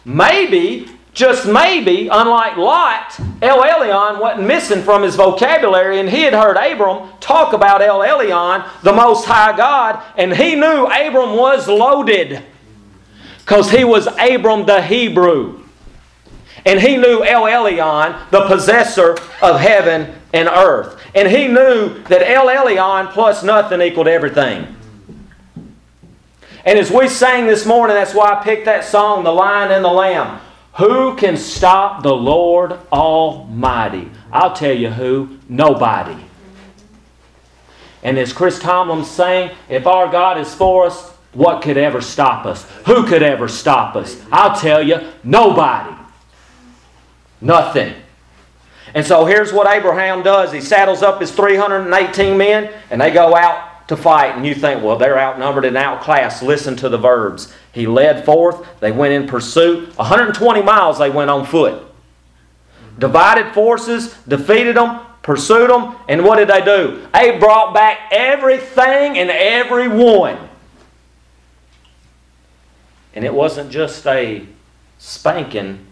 [0.06, 6.34] Maybe, just maybe, unlike Lot, El Elyon wasn't missing from his vocabulary, and he had
[6.34, 11.68] heard Abram talk about El Elyon, the Most High God, and he knew Abram was
[11.68, 12.44] loaded
[13.40, 15.64] because he was Abram the Hebrew.
[16.66, 21.02] And he knew El Elyon, the possessor of heaven and earth.
[21.16, 24.76] And he knew that El Elyon plus nothing equaled everything.
[26.66, 29.84] And as we sang this morning, that's why I picked that song, The Lion and
[29.84, 30.40] the Lamb.
[30.76, 34.10] Who can stop the Lord Almighty?
[34.32, 36.16] I'll tell you who nobody.
[38.04, 42.46] And as Chris Tomlin sang, if our God is for us, what could ever stop
[42.46, 42.64] us?
[42.86, 44.22] Who could ever stop us?
[44.32, 45.96] I'll tell you, nobody.
[47.42, 47.94] Nothing.
[48.94, 53.36] And so here's what Abraham does he saddles up his 318 men, and they go
[53.36, 54.36] out to fight.
[54.36, 56.42] And you think, well, they're outnumbered and outclassed.
[56.42, 57.54] Listen to the verbs.
[57.74, 59.96] He led forth, they went in pursuit.
[59.98, 61.84] 120 miles they went on foot.
[62.98, 67.08] Divided forces, defeated them, pursued them, and what did they do?
[67.14, 70.38] They brought back everything and everyone.
[73.14, 74.46] And it wasn't just a
[74.98, 75.86] spanking,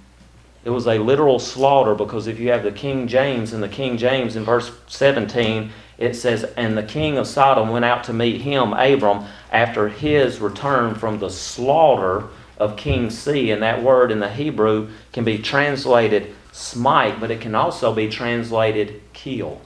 [0.65, 3.97] it was a literal slaughter because if you have the King James and the King
[3.97, 8.41] James in verse 17, it says, And the king of Sodom went out to meet
[8.41, 13.51] him, Abram, after his return from the slaughter of King C.
[13.51, 18.07] And that word in the Hebrew can be translated smite, but it can also be
[18.09, 19.61] translated kill.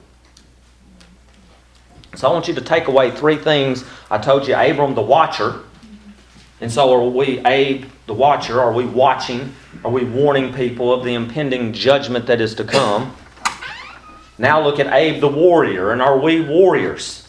[2.14, 3.84] So I want you to take away three things.
[4.10, 5.60] I told you Abram the watcher.
[6.60, 9.54] And so are we, Abe the watcher, are we watching?
[9.84, 13.16] Are we warning people of the impending judgment that is to come?
[14.42, 17.28] Now look at Abe the warrior, and are we warriors?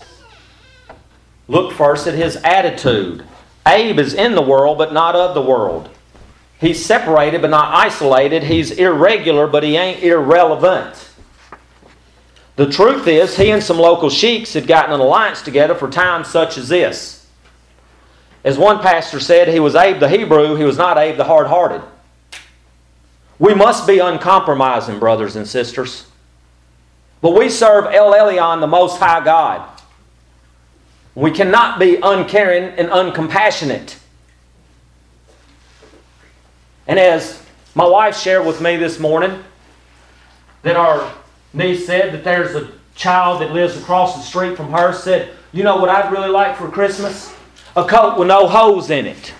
[1.47, 3.23] Look first at his attitude.
[3.67, 5.91] Abe is in the world, but not of the world.
[6.59, 8.41] He's separated, but not isolated.
[8.41, 11.11] He's irregular, but he ain't irrelevant.
[12.55, 16.29] The truth is, he and some local sheiks had gotten an alliance together for times
[16.29, 17.27] such as this.
[18.43, 21.45] As one pastor said, he was Abe the Hebrew, he was not Abe the hard
[21.45, 21.83] hearted.
[23.37, 26.07] We must be uncompromising, brothers and sisters.
[27.23, 29.65] But we serve El Elyon, the Most High God.
[31.15, 33.97] We cannot be uncaring and uncompassionate.
[36.85, 37.41] And as
[37.75, 39.41] my wife shared with me this morning,
[40.63, 41.13] that our
[41.53, 45.63] niece said that there's a child that lives across the street from her said, You
[45.63, 47.33] know what I'd really like for Christmas?
[47.77, 49.33] A coat with no holes in it.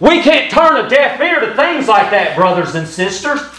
[0.00, 3.57] We can't turn a deaf ear to things like that, brothers and sisters.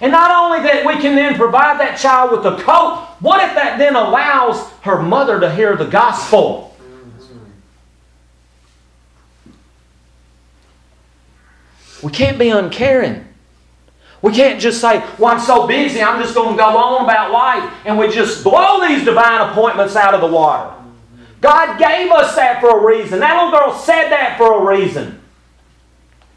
[0.00, 3.06] And not only that, we can then provide that child with a coat.
[3.20, 6.76] What if that then allows her mother to hear the gospel?
[12.02, 13.26] We can't be uncaring.
[14.20, 17.30] We can't just say, Well, I'm so busy, I'm just going to go on about
[17.30, 20.74] life, and we just blow these divine appointments out of the water.
[21.40, 23.20] God gave us that for a reason.
[23.20, 25.20] That little girl said that for a reason.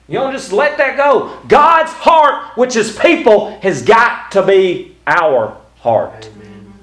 [0.07, 1.37] You don't just let that go.
[1.47, 6.29] God's heart, which is people, has got to be our heart.
[6.35, 6.73] Amen.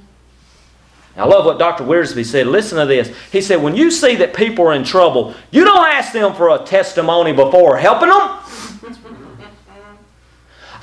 [1.17, 1.85] I love what Dr.
[1.85, 2.47] Wiersbe said.
[2.47, 3.17] Listen to this.
[3.33, 6.51] He said, When you see that people are in trouble, you don't ask them for
[6.55, 8.41] a testimony before helping them.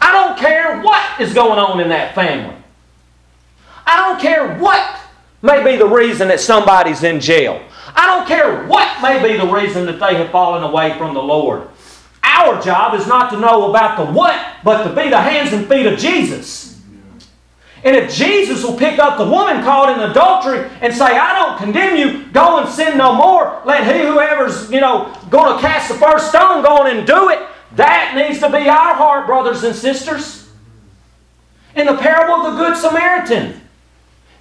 [0.03, 2.55] I don't care what is going on in that family.
[3.85, 4.99] I don't care what
[5.43, 7.61] may be the reason that somebody's in jail.
[7.93, 11.21] I don't care what may be the reason that they have fallen away from the
[11.21, 11.67] Lord.
[12.23, 15.67] Our job is not to know about the what, but to be the hands and
[15.67, 16.71] feet of Jesus.
[17.83, 21.57] And if Jesus will pick up the woman caught in adultery and say, I don't
[21.57, 25.89] condemn you, go and sin no more, let he whoever's, you know, going to cast
[25.89, 27.39] the first stone go on and do it,
[27.75, 30.49] that needs to be our heart, brothers and sisters.
[31.75, 33.61] In the parable of the Good Samaritan,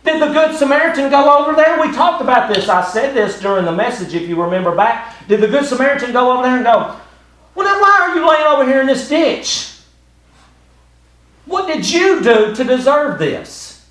[0.04, 1.80] did the Good Samaritan go over there?
[1.80, 2.68] We talked about this.
[2.68, 5.26] I said this during the message, if you remember back.
[5.28, 6.98] Did the Good Samaritan go over there and go,
[7.54, 9.70] Well, then why are you laying over here in this ditch?
[11.46, 13.86] What did you do to deserve this?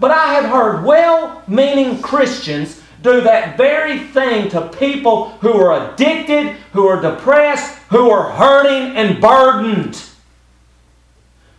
[0.00, 5.92] But I have heard well meaning Christians do that very thing to people who are
[5.92, 10.02] addicted, who are depressed, who are hurting and burdened.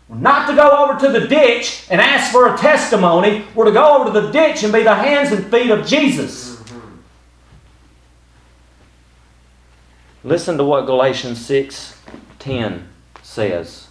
[0.10, 3.98] Not to go over to the ditch and ask for a testimony, we're to go
[3.98, 6.53] over to the ditch and be the hands and feet of Jesus.
[10.24, 12.00] Listen to what Galatians 6
[12.40, 12.90] 10
[13.22, 13.88] says.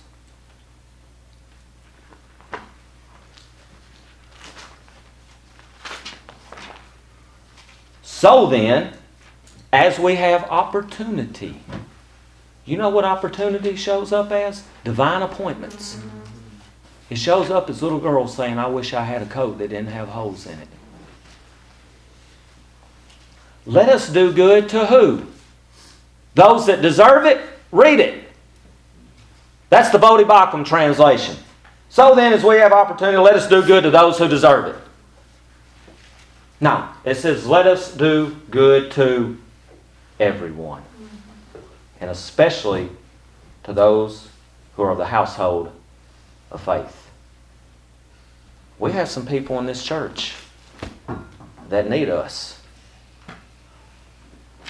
[8.03, 8.95] So then,
[9.73, 11.61] as we have opportunity,
[12.65, 14.65] you know what opportunity shows up as?
[14.85, 16.01] Divine appointments.
[17.11, 19.89] It shows up as little girls saying, I wish I had a coat that didn't
[19.89, 20.69] have holes in it.
[23.67, 25.27] Let us do good to who?
[26.35, 27.41] Those that deserve it,
[27.71, 28.25] read it.
[29.69, 31.37] That's the Bodhi Bacham translation.
[31.89, 34.77] So then, as we have opportunity, let us do good to those who deserve it.
[36.61, 39.37] Now, it says, let us do good to
[40.21, 40.83] everyone,
[42.01, 42.89] and especially
[43.65, 44.29] to those
[44.77, 45.73] who are of the household
[46.51, 47.11] of faith.
[48.79, 50.35] We have some people in this church
[51.69, 52.62] that need us.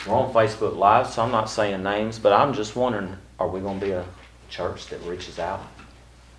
[0.06, 3.60] We're on Facebook Live, so I'm not saying names, but I'm just wondering are we
[3.60, 4.04] going to be a
[4.48, 5.60] church that reaches out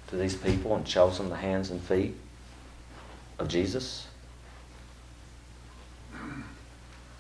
[0.08, 2.16] to these people and shows them the hands and feet
[3.40, 4.08] of Jesus?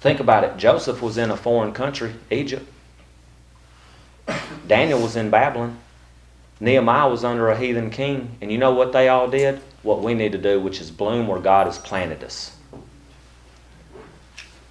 [0.01, 0.57] Think about it.
[0.57, 2.69] Joseph was in a foreign country, Egypt.
[4.67, 5.79] Daniel was in Babylon.
[6.59, 8.37] Nehemiah was under a heathen king.
[8.41, 9.61] And you know what they all did?
[9.81, 12.52] What we need to do, which is bloom where God has planted us.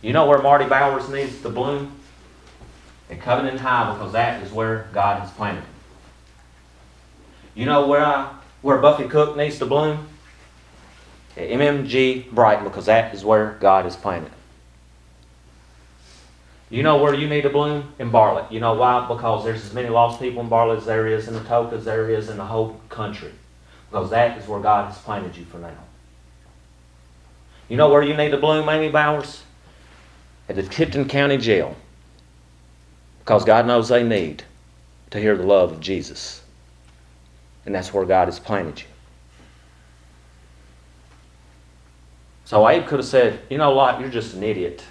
[0.02, 1.92] You know where Marty Bowers needs to bloom?
[3.08, 5.70] At Covenant High, because that is where God has planted him.
[7.54, 10.08] You know where I, where Buffy Cook needs to bloom?
[11.36, 14.38] At MMG Brighton, because that is where God has planted him.
[16.68, 17.92] You know where you need to bloom?
[17.98, 18.50] In Bartlett.
[18.50, 19.06] You know why?
[19.06, 22.10] Because there's as many lost people in Bartlett as there is in Atoka as there
[22.10, 23.30] is in the whole country.
[23.90, 25.76] Because that is where God has planted you for now.
[27.68, 29.42] You know where you need to bloom, Amy Bowers?
[30.52, 31.74] At the Tipton County Jail.
[33.20, 34.44] Because God knows they need
[35.08, 36.42] to hear the love of Jesus.
[37.64, 38.86] And that's where God has planted you.
[42.44, 44.84] So Abe could have said, You know, Lot, you're just an idiot.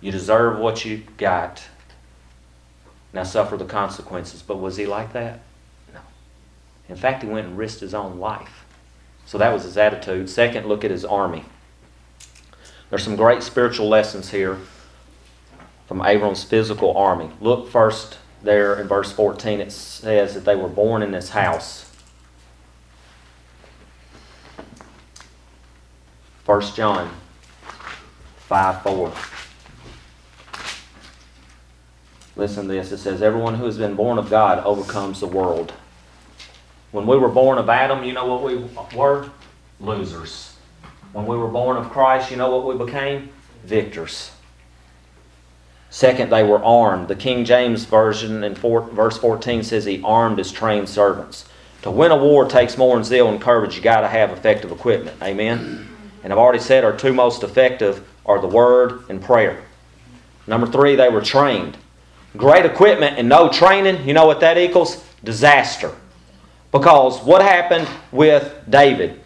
[0.00, 1.62] You deserve what you got.
[3.12, 4.40] Now suffer the consequences.
[4.40, 5.40] But was he like that?
[5.92, 6.00] No.
[6.88, 8.64] In fact, he went and risked his own life.
[9.26, 10.30] So that was his attitude.
[10.30, 11.44] Second, look at his army.
[12.90, 14.58] There's some great spiritual lessons here
[15.86, 17.30] from Abram's physical army.
[17.40, 19.60] Look first there in verse 14.
[19.60, 21.92] It says that they were born in this house.
[26.44, 27.12] 1 John
[28.48, 29.12] 5 4.
[32.36, 32.92] Listen to this.
[32.92, 35.72] It says, Everyone who has been born of God overcomes the world.
[36.92, 38.64] When we were born of Adam, you know what we
[38.96, 39.30] were?
[39.80, 40.55] Losers.
[41.16, 43.30] When we were born of Christ, you know what we became?
[43.64, 44.32] Victors.
[45.88, 47.08] Second, they were armed.
[47.08, 51.48] The King James Version in four, verse 14 says he armed his trained servants.
[51.80, 53.76] To win a war takes more than zeal and courage.
[53.76, 55.16] You got to have effective equipment.
[55.22, 55.88] Amen?
[56.22, 59.62] And I've already said our two most effective are the Word and prayer.
[60.46, 61.78] Number three, they were trained.
[62.36, 65.02] Great equipment and no training, you know what that equals?
[65.24, 65.92] Disaster.
[66.72, 69.22] Because what happened with David?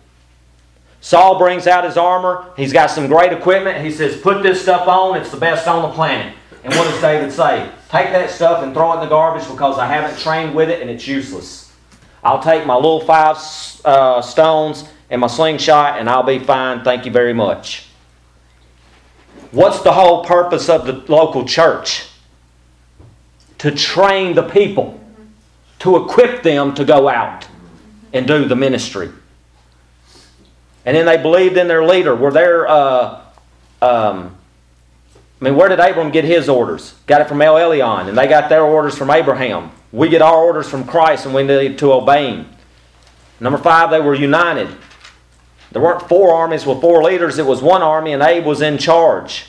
[1.01, 2.53] Saul brings out his armor.
[2.57, 3.85] He's got some great equipment.
[3.85, 5.17] He says, Put this stuff on.
[5.17, 6.35] It's the best on the planet.
[6.63, 7.71] And what does David say?
[7.89, 10.83] Take that stuff and throw it in the garbage because I haven't trained with it
[10.83, 11.73] and it's useless.
[12.23, 13.37] I'll take my little five
[13.85, 16.85] uh, stones and my slingshot and I'll be fine.
[16.85, 17.87] Thank you very much.
[19.53, 22.07] What's the whole purpose of the local church?
[23.59, 25.01] To train the people,
[25.81, 27.47] to equip them to go out
[28.13, 29.11] and do the ministry.
[30.85, 32.15] And then they believed in their leader.
[32.15, 33.23] Were there, uh,
[33.83, 34.37] um,
[35.41, 36.95] I mean, where did Abram get his orders?
[37.07, 39.71] Got it from El Elyon, and they got their orders from Abraham.
[39.93, 42.49] We get our orders from Christ, and we need to obey him.
[43.41, 44.69] Number five, they were united.
[45.73, 48.77] There weren't four armies with four leaders, it was one army, and Abe was in
[48.77, 49.47] charge.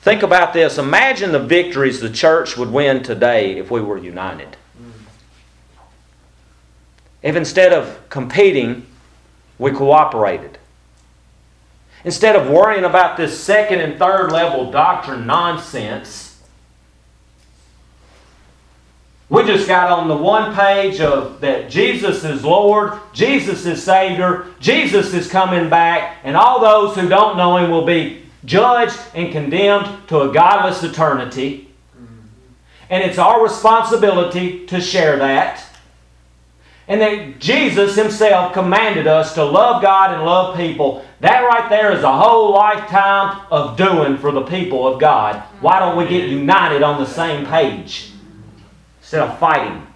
[0.00, 0.78] Think about this.
[0.78, 4.56] Imagine the victories the church would win today if we were united.
[7.22, 8.86] If instead of competing,
[9.60, 10.58] we cooperated.
[12.02, 16.40] Instead of worrying about this second and third level doctrine nonsense,
[19.28, 24.46] we just got on the one page of that Jesus is Lord, Jesus is Savior,
[24.60, 29.30] Jesus is coming back, and all those who don't know Him will be judged and
[29.30, 31.68] condemned to a godless eternity.
[32.88, 35.69] And it's our responsibility to share that.
[36.90, 41.06] And that Jesus Himself commanded us to love God and love people.
[41.20, 45.36] That right there is a whole lifetime of doing for the people of God.
[45.60, 48.10] Why don't we get united on the same page
[48.98, 49.86] instead of fighting?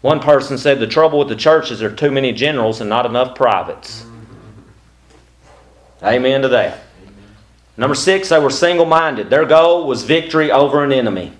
[0.00, 2.88] One person said the trouble with the church is there are too many generals and
[2.88, 4.06] not enough privates.
[6.02, 6.80] Amen to that.
[7.76, 9.28] Number six, they were single minded.
[9.28, 11.34] Their goal was victory over an enemy.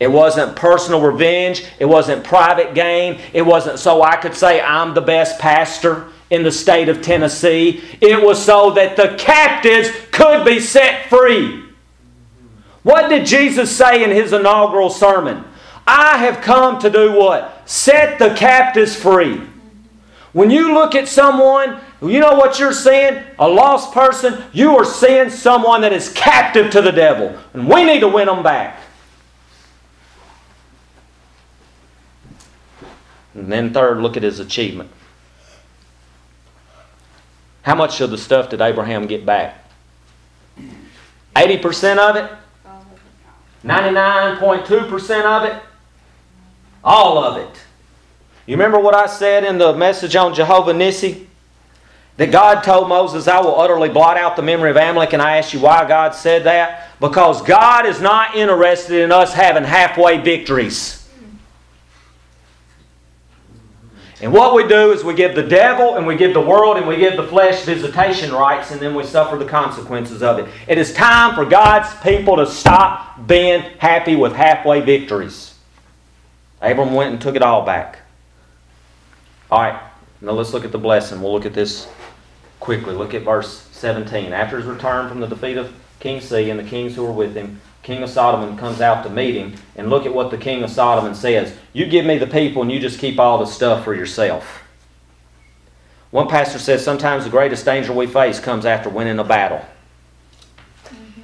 [0.00, 1.64] It wasn't personal revenge.
[1.78, 3.20] It wasn't private gain.
[3.34, 7.82] It wasn't so I could say I'm the best pastor in the state of Tennessee.
[8.00, 11.64] It was so that the captives could be set free.
[12.82, 15.44] What did Jesus say in his inaugural sermon?
[15.86, 17.68] I have come to do what?
[17.68, 19.42] Set the captives free.
[20.32, 23.22] When you look at someone, you know what you're seeing?
[23.38, 24.44] A lost person.
[24.52, 27.36] You are seeing someone that is captive to the devil.
[27.52, 28.80] And we need to win them back.
[33.34, 34.90] And then, third, look at his achievement.
[37.62, 39.64] How much of the stuff did Abraham get back?
[41.36, 42.30] 80% of it?
[43.64, 45.62] 99.2% of it?
[46.82, 47.60] All of it.
[48.46, 51.26] You remember what I said in the message on Jehovah Nissi?
[52.16, 55.38] That God told Moses, I will utterly blot out the memory of Amalek, and I
[55.38, 56.88] ask you why God said that?
[57.00, 60.99] Because God is not interested in us having halfway victories.
[64.22, 66.86] And what we do is we give the devil and we give the world and
[66.86, 70.48] we give the flesh visitation rights and then we suffer the consequences of it.
[70.68, 75.54] It is time for God's people to stop being happy with halfway victories.
[76.60, 78.00] Abram went and took it all back.
[79.50, 79.82] All right,
[80.20, 81.22] now let's look at the blessing.
[81.22, 81.88] We'll look at this
[82.60, 82.94] quickly.
[82.94, 84.34] Look at verse 17.
[84.34, 87.34] After his return from the defeat of King C and the kings who were with
[87.34, 90.62] him, King of Sodom comes out to meet him, and look at what the king
[90.62, 91.54] of Sodom says.
[91.72, 94.62] You give me the people, and you just keep all the stuff for yourself.
[96.10, 99.64] One pastor says sometimes the greatest danger we face comes after winning a battle.
[100.84, 101.20] Mm-hmm.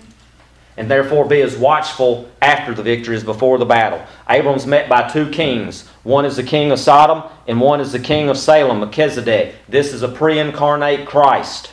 [0.77, 4.01] and therefore be as watchful after the victory as before the battle.
[4.31, 5.89] Abram's met by two kings.
[6.05, 9.57] One is the king of Sodom, and one is the king of Salem, Melchizedek.
[9.69, 11.73] This is a pre incarnate Christ.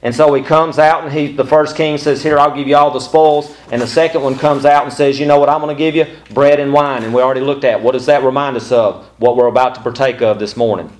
[0.00, 2.76] And so he comes out, and he, the first king says, Here, I'll give you
[2.76, 3.56] all the spoils.
[3.72, 5.96] And the second one comes out and says, You know what I'm going to give
[5.96, 6.06] you?
[6.32, 7.02] Bread and wine.
[7.02, 7.82] And we already looked at.
[7.82, 9.06] What does that remind us of?
[9.18, 10.92] What we're about to partake of this morning.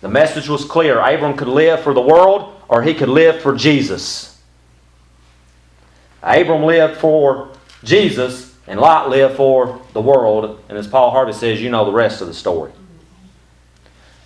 [0.00, 3.54] The message was clear Abram could live for the world, or he could live for
[3.54, 4.40] Jesus.
[6.20, 7.50] Abram lived for
[7.84, 10.60] Jesus, and Lot lived for the world.
[10.68, 12.72] And as Paul Harvey says, you know the rest of the story.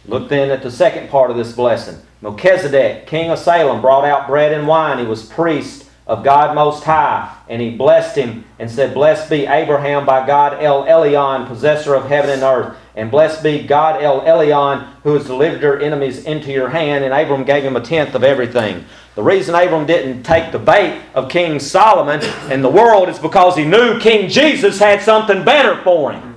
[0.07, 2.01] Look then at the second part of this blessing.
[2.23, 4.99] Melchizedek, king of Salem, brought out bread and wine.
[4.99, 9.47] He was priest of God Most High, and he blessed him and said, Blessed be
[9.47, 12.77] Abraham by God El Elyon, possessor of heaven and earth.
[12.95, 17.05] And blessed be God El Elyon, who has delivered your enemies into your hand.
[17.05, 18.85] And Abram gave him a tenth of everything.
[19.17, 23.57] The reason Abram didn't take the bait of King Solomon and the world is because
[23.57, 26.35] he knew King Jesus had something better for him.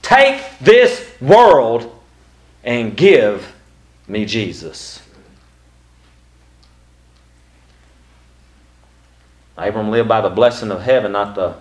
[0.00, 1.93] Take this world
[2.64, 3.54] and give
[4.08, 5.00] me Jesus.
[9.56, 11.54] Abram lived by the blessing of heaven, not the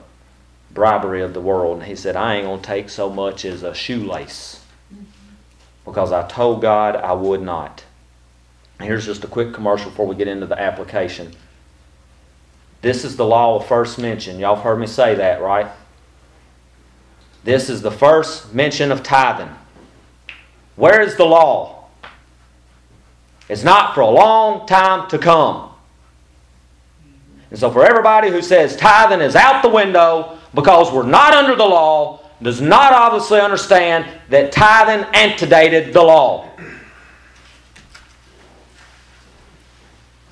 [0.72, 1.78] bribery of the world.
[1.78, 4.64] And he said, I ain't going to take so much as a shoelace
[5.86, 7.84] because I told God I would not.
[8.80, 11.34] Here's just a quick commercial before we get into the application.
[12.82, 14.40] This is the law of first mention.
[14.40, 15.68] Y'all have heard me say that, right?
[17.44, 19.54] This is the first mention of tithing.
[20.76, 21.86] Where is the law?
[23.50, 25.72] It's not for a long time to come.
[27.52, 31.56] And so, for everybody who says tithing is out the window because we're not under
[31.56, 36.50] the law, does not obviously understand that tithing antedated the law.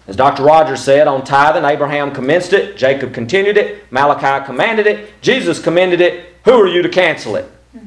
[0.07, 0.43] As Dr.
[0.43, 6.01] Rogers said on tithing, Abraham commenced it, Jacob continued it, Malachi commanded it, Jesus commended
[6.01, 6.35] it.
[6.43, 7.49] Who are you to cancel it?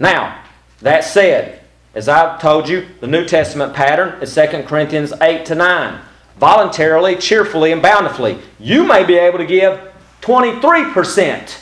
[0.00, 0.44] Now,
[0.80, 1.60] that said,
[1.94, 6.00] as I've told you, the New Testament pattern is 2 Corinthians 8 to 9.
[6.38, 8.38] Voluntarily, cheerfully, and bountifully.
[8.60, 9.80] You may be able to give
[10.20, 11.60] 23%.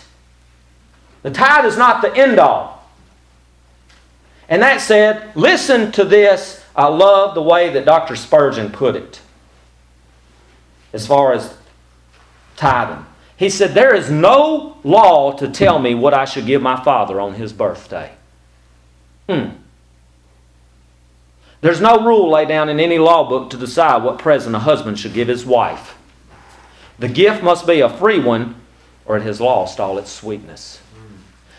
[1.22, 2.88] The tithe is not the end all.
[4.48, 6.62] And that said, listen to this.
[6.74, 8.16] I love the way that Dr.
[8.16, 9.20] Spurgeon put it
[10.92, 11.56] as far as
[12.56, 13.04] tithing.
[13.36, 17.20] He said, There is no law to tell me what I should give my father
[17.20, 18.15] on his birthday.
[19.28, 19.50] Hmm.
[21.60, 24.98] There's no rule laid down in any law book to decide what present a husband
[24.98, 25.96] should give his wife.
[26.98, 28.54] The gift must be a free one,
[29.04, 30.80] or it has lost all its sweetness.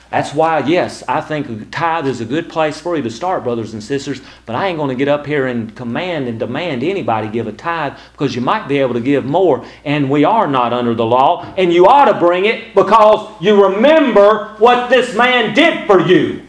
[0.10, 3.74] That's why, yes, I think tithe is a good place for you to start, brothers
[3.74, 7.28] and sisters, but I ain't going to get up here and command and demand anybody
[7.28, 10.72] give a tithe because you might be able to give more, and we are not
[10.72, 15.54] under the law, and you ought to bring it because you remember what this man
[15.54, 16.47] did for you.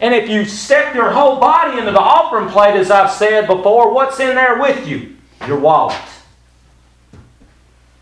[0.00, 3.92] And if you step your whole body into the offering plate, as I've said before,
[3.92, 5.16] what's in there with you?
[5.46, 5.96] Your wallet.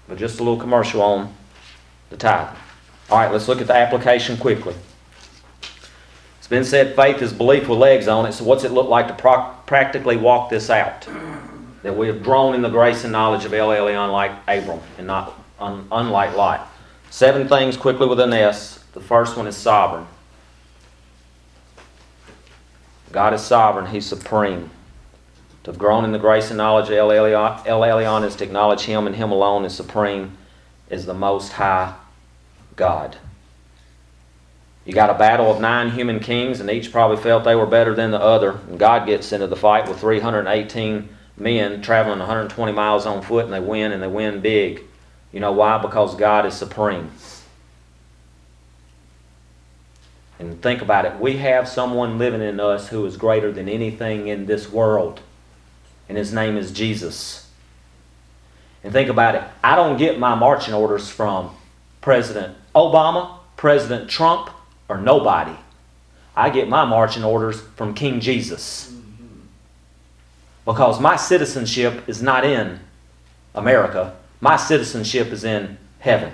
[0.09, 1.35] But just a little commercial on
[2.11, 2.55] the tithe.
[3.11, 4.75] All right, let's look at the application quickly.
[6.39, 9.09] It's been said faith is belief with legs on it, so what's it look like
[9.09, 11.09] to pro- practically walk this out?
[11.83, 15.07] That we have grown in the grace and knowledge of El Elyon like Abram and
[15.07, 16.71] not un- unlike Lot.
[17.11, 18.81] Seven things quickly with an S.
[18.93, 20.07] The first one is sovereign.
[23.17, 24.69] God is sovereign, He's supreme.
[25.65, 28.45] To have grown in the grace and knowledge of El Elyon, El Elyon is to
[28.45, 30.37] acknowledge Him and Him alone is supreme,
[30.91, 31.95] is the Most High
[32.77, 33.17] God.
[34.85, 37.95] You got a battle of nine human kings, and each probably felt they were better
[37.95, 38.61] than the other.
[38.69, 41.09] And God gets into the fight with 318
[41.39, 44.83] men traveling 120 miles on foot, and they win, and they win big.
[45.33, 45.79] You know why?
[45.79, 47.11] Because God is supreme.
[50.47, 51.19] And think about it.
[51.19, 55.21] We have someone living in us who is greater than anything in this world.
[56.09, 57.51] And his name is Jesus.
[58.85, 59.43] And think about it.
[59.65, 61.51] I don't get my marching orders from
[62.01, 64.51] President Obama, President Trump,
[64.89, 65.57] or nobody.
[66.37, 68.95] I get my marching orders from King Jesus.
[70.65, 72.79] Because my citizenship is not in
[73.53, 76.33] America, my citizenship is in heaven.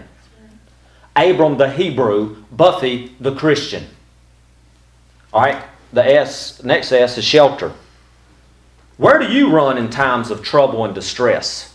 [1.17, 3.87] Abram the Hebrew, Buffy the Christian.
[5.33, 5.63] All right,
[5.93, 7.73] the S, next S is shelter.
[8.97, 11.75] Where do you run in times of trouble and distress?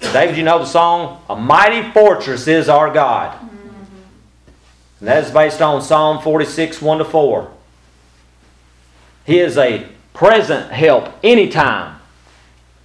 [0.00, 1.22] David, you know the song?
[1.28, 3.32] A mighty fortress is our God.
[3.32, 3.78] Mm-hmm.
[5.00, 7.50] And that is based on Psalm 46, 1 to 4.
[9.24, 11.98] He is a present help anytime.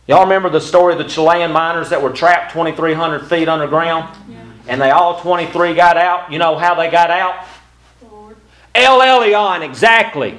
[0.08, 4.18] Y'all remember the story of the Chilean miners that were trapped 2,300 feet underground?
[4.28, 6.32] Yeah, And they all 23 got out.
[6.32, 7.46] You know how they got out?
[8.74, 10.38] El Elyon, exactly.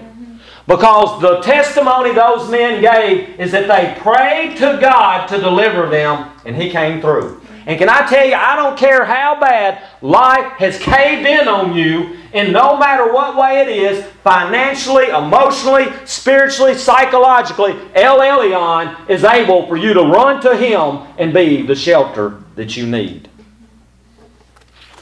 [0.66, 6.30] Because the testimony those men gave is that they prayed to God to deliver them,
[6.46, 7.40] and He came through.
[7.66, 11.76] And can I tell you, I don't care how bad life has caved in on
[11.76, 19.22] you, and no matter what way it is financially, emotionally, spiritually, psychologically El Elyon is
[19.22, 23.28] able for you to run to Him and be the shelter that you need.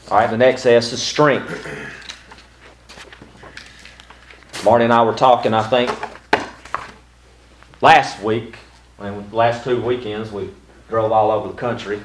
[0.09, 1.49] All right, the next S is strength.
[4.63, 5.91] Marty and I were talking, I think,
[7.81, 8.57] last week,
[8.99, 10.49] and last two weekends, we
[10.87, 11.99] drove all over the country.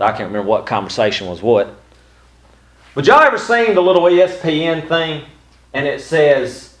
[0.00, 1.74] I can't remember what conversation was what.
[2.94, 5.24] But y'all ever seen the little ESPN thing?
[5.74, 6.78] And it says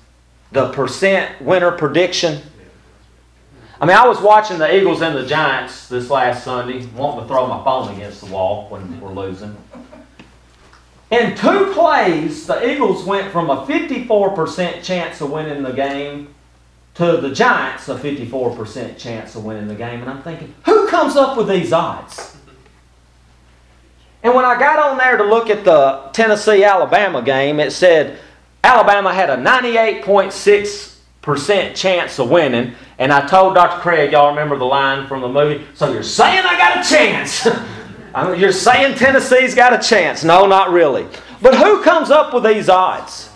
[0.52, 2.40] the percent winner prediction.
[3.78, 7.28] I mean, I was watching the Eagles and the Giants this last Sunday, wanting to
[7.28, 9.54] throw my phone against the wall when we're losing.
[11.10, 16.34] In two plays, the Eagles went from a 54% chance of winning the game
[16.94, 20.00] to the Giants a 54% chance of winning the game.
[20.00, 22.36] And I'm thinking, who comes up with these odds?
[24.22, 28.18] And when I got on there to look at the Tennessee Alabama game, it said
[28.62, 32.74] Alabama had a 98.6% chance of winning.
[32.98, 33.80] And I told Dr.
[33.80, 35.66] Craig, y'all remember the line from the movie?
[35.74, 37.48] So you're saying I got a chance?
[38.14, 40.24] You're saying Tennessee's got a chance.
[40.24, 41.06] No, not really.
[41.40, 43.28] But who comes up with these odds?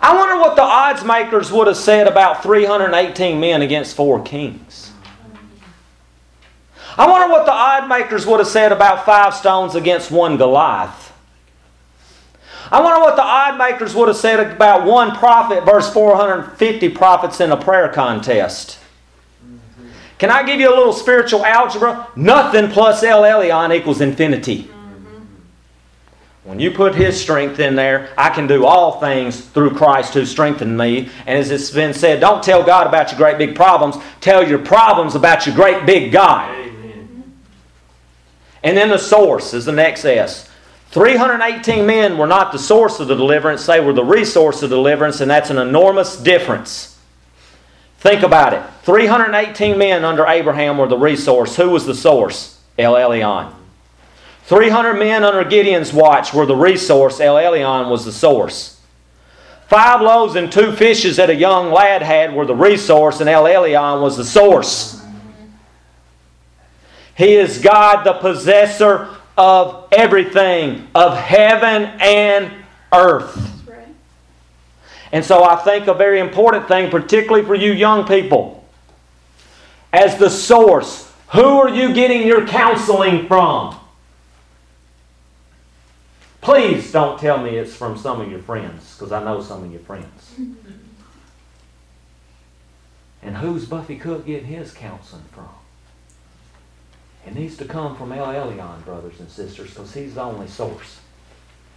[0.00, 4.92] I wonder what the odds makers would have said about 318 men against four kings.
[6.96, 11.12] I wonder what the odd makers would have said about five stones against one Goliath.
[12.70, 17.40] I wonder what the odd makers would have said about one prophet versus 450 prophets
[17.40, 18.78] in a prayer contest.
[20.18, 22.08] Can I give you a little spiritual algebra?
[22.16, 24.70] Nothing plus El Elyon equals infinity.
[26.44, 30.26] When you put His strength in there, I can do all things through Christ who
[30.26, 31.08] strengthened me.
[31.26, 33.96] And as it's been said, don't tell God about your great big problems.
[34.20, 36.54] Tell your problems about your great big God.
[36.54, 37.34] Amen.
[38.62, 40.50] And then the source is the next S.
[40.90, 45.20] 318 men were not the source of the deliverance, they were the resource of deliverance,
[45.20, 46.93] and that's an enormous difference.
[48.04, 48.62] Think about it.
[48.82, 51.56] 318 men under Abraham were the resource.
[51.56, 52.60] Who was the source?
[52.78, 53.50] El Elyon.
[54.42, 57.18] 300 men under Gideon's watch were the resource.
[57.18, 58.78] El Elyon was the source.
[59.68, 63.44] Five loaves and two fishes that a young lad had were the resource, and El
[63.44, 65.02] Elyon was the source.
[67.16, 72.52] He is God, the possessor of everything, of heaven and
[72.92, 73.53] earth.
[75.14, 78.66] And so I think a very important thing, particularly for you young people,
[79.92, 83.78] as the source, who are you getting your counseling from?
[86.40, 89.70] Please don't tell me it's from some of your friends, because I know some of
[89.70, 90.34] your friends.
[93.22, 95.48] And who's Buffy Cook getting his counseling from?
[97.26, 101.00] It needs to come from El Elyon, brothers and sisters, because he's the only source.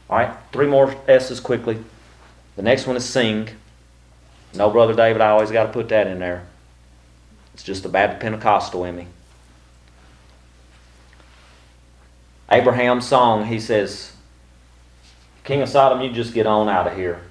[0.09, 1.81] All right, three more S's quickly.
[2.57, 3.49] The next one is sing.
[4.53, 6.45] No, Brother David, I always got to put that in there.
[7.53, 9.07] It's just the Baptist Pentecostal in me.
[12.49, 14.13] Abraham's song, he says,
[15.43, 17.21] King of Sodom, you just get on out of here.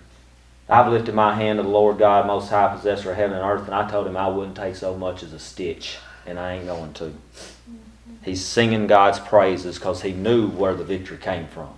[0.69, 3.67] I've lifted my hand to the Lord God, Most High, possessor of heaven and earth,
[3.67, 6.67] and I told him I wouldn't take so much as a stitch, and I ain't
[6.67, 7.13] going to.
[8.23, 11.75] He's singing God's praises because he knew where the victory came from.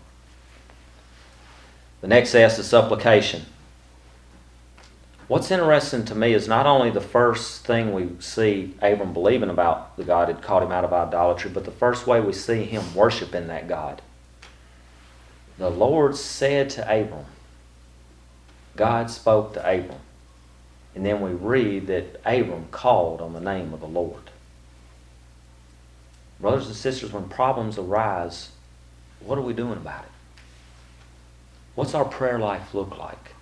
[2.00, 3.46] The next S is supplication.
[5.26, 9.96] What's interesting to me is not only the first thing we see Abram believing about
[9.96, 12.94] the God had called him out of idolatry, but the first way we see him
[12.94, 14.00] worshiping that God.
[15.58, 17.26] The Lord said to Abram,
[18.76, 20.00] God spoke to Abram.
[20.94, 24.30] And then we read that Abram called on the name of the Lord.
[26.40, 28.50] Brothers and sisters, when problems arise,
[29.20, 30.10] what are we doing about it?
[31.78, 33.34] What's our prayer life look like?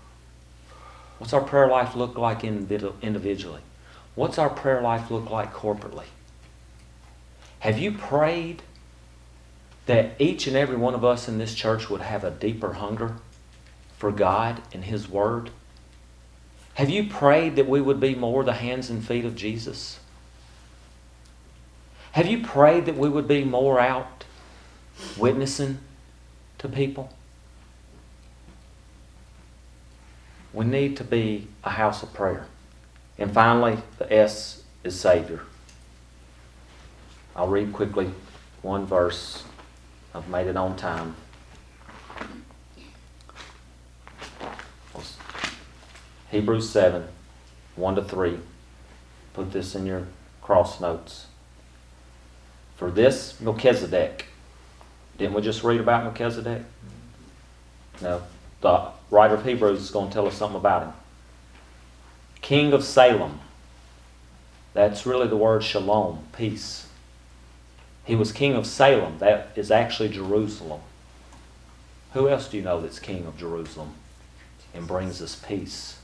[1.16, 3.62] What's our prayer life look like individually?
[4.14, 6.04] What's our prayer life look like corporately?
[7.60, 8.60] Have you prayed
[9.86, 13.16] that each and every one of us in this church would have a deeper hunger
[13.96, 15.48] for God and His Word?
[16.74, 19.98] Have you prayed that we would be more the hands and feet of Jesus?
[22.12, 24.24] Have you prayed that we would be more out
[25.16, 25.78] witnessing
[26.58, 27.15] to people?
[30.56, 32.46] We need to be a house of prayer.
[33.18, 35.42] And finally, the S is Savior.
[37.36, 38.10] I'll read quickly
[38.62, 39.44] one verse.
[40.14, 41.14] I've made it on time.
[46.30, 47.06] Hebrews 7
[47.76, 48.38] 1 to 3.
[49.34, 50.06] Put this in your
[50.40, 51.26] cross notes.
[52.76, 54.24] For this Melchizedek,
[55.18, 56.62] didn't we just read about Melchizedek?
[58.00, 58.22] No.
[58.62, 60.92] The writer of Hebrews is going to tell us something about him.
[62.40, 63.40] King of Salem.
[64.74, 66.86] That's really the word shalom, peace.
[68.04, 69.18] He was king of Salem.
[69.18, 70.80] That is actually Jerusalem.
[72.12, 73.94] Who else do you know that's king of Jerusalem
[74.74, 75.98] and brings us peace?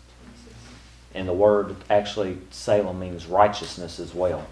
[1.14, 4.46] And the word actually, Salem means righteousness as well.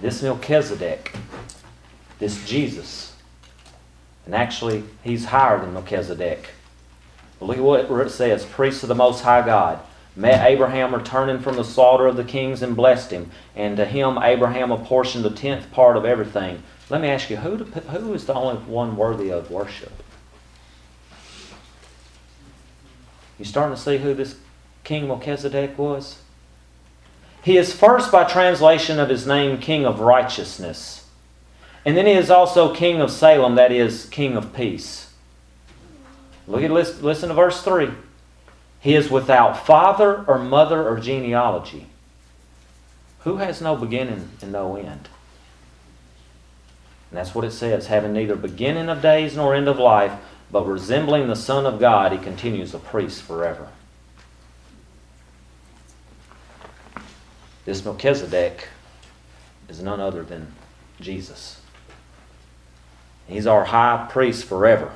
[0.00, 1.14] This Melchizedek,
[2.18, 3.14] this Jesus,
[4.26, 6.48] and actually, he's higher than Melchizedek.
[7.44, 9.80] Look at what it says priests of the Most High God.
[10.16, 13.30] Met Abraham returning from the slaughter of the kings and blessed him.
[13.56, 16.62] And to him, Abraham apportioned the tenth part of everything.
[16.88, 19.92] Let me ask you, who, to, who is the only one worthy of worship?
[23.38, 24.36] You starting to see who this
[24.84, 26.20] King Melchizedek was?
[27.42, 31.08] He is first by translation of his name King of Righteousness.
[31.84, 35.12] And then he is also King of Salem, that is, King of Peace.
[36.46, 37.90] Look at listen, to verse 3.
[38.80, 41.86] He is without father or mother or genealogy.
[43.20, 45.08] Who has no beginning and no end?
[47.10, 50.12] And that's what it says having neither beginning of days nor end of life,
[50.50, 53.68] but resembling the Son of God, he continues a priest forever.
[57.64, 58.68] This Melchizedek
[59.70, 60.52] is none other than
[61.00, 61.60] Jesus.
[63.26, 64.92] He's our high priest forever.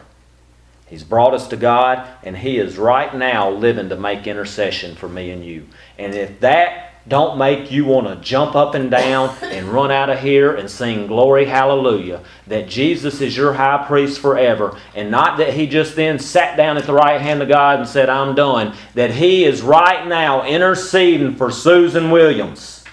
[0.89, 5.09] He's brought us to God, and He is right now living to make intercession for
[5.09, 5.67] me and you.
[5.99, 10.11] And if that don't make you want to jump up and down and run out
[10.11, 15.39] of here and sing glory hallelujah that Jesus is your high priest forever and not
[15.39, 18.35] that he just then sat down at the right hand of God and said I'm
[18.35, 22.85] done that he is right now interceding for Susan Williams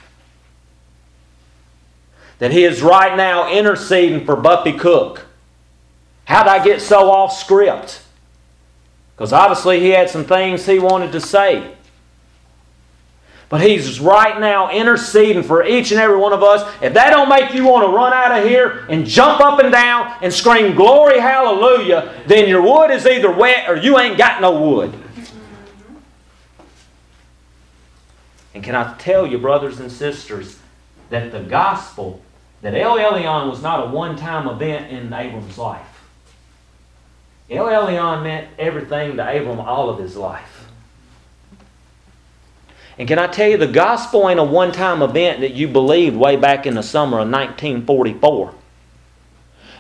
[2.40, 5.25] that he is right now interceding for Buffy Cook
[6.26, 8.02] how'd I get so off script
[9.16, 11.76] because obviously he had some things he wanted to say
[13.48, 16.70] but he's right now interceding for each and every one of us.
[16.82, 19.72] If that don't make you want to run out of here and jump up and
[19.72, 24.42] down and scream glory hallelujah, then your wood is either wet or you ain't got
[24.42, 24.94] no wood.
[28.56, 30.60] And can I tell you, brothers and sisters,
[31.10, 32.22] that the gospel,
[32.62, 35.95] that El Elyon was not a one-time event in Abram's life.
[37.50, 40.68] El Elyon meant everything to Abram all of his life.
[42.98, 46.16] And can I tell you, the gospel ain't a one time event that you believed
[46.16, 48.54] way back in the summer of 1944.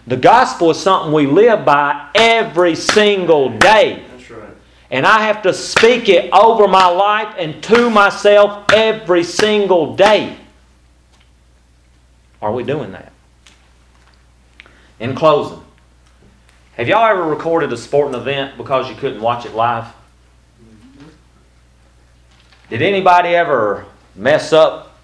[0.07, 4.03] The gospel is something we live by every single day.
[4.11, 4.49] That's right.
[4.91, 10.37] And I have to speak it over my life and to myself every single day.
[12.41, 13.11] Are we doing that?
[14.99, 15.64] In closing,
[16.75, 19.85] have y'all ever recorded a sporting event because you couldn't watch it live?
[22.69, 24.97] Did anybody ever mess up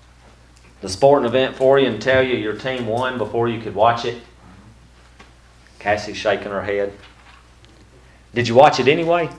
[0.81, 4.03] the sporting event for you and tell you your team won before you could watch
[4.03, 4.21] it?
[5.79, 6.93] Cassie's shaking her head.
[8.33, 9.29] Did you watch it anyway?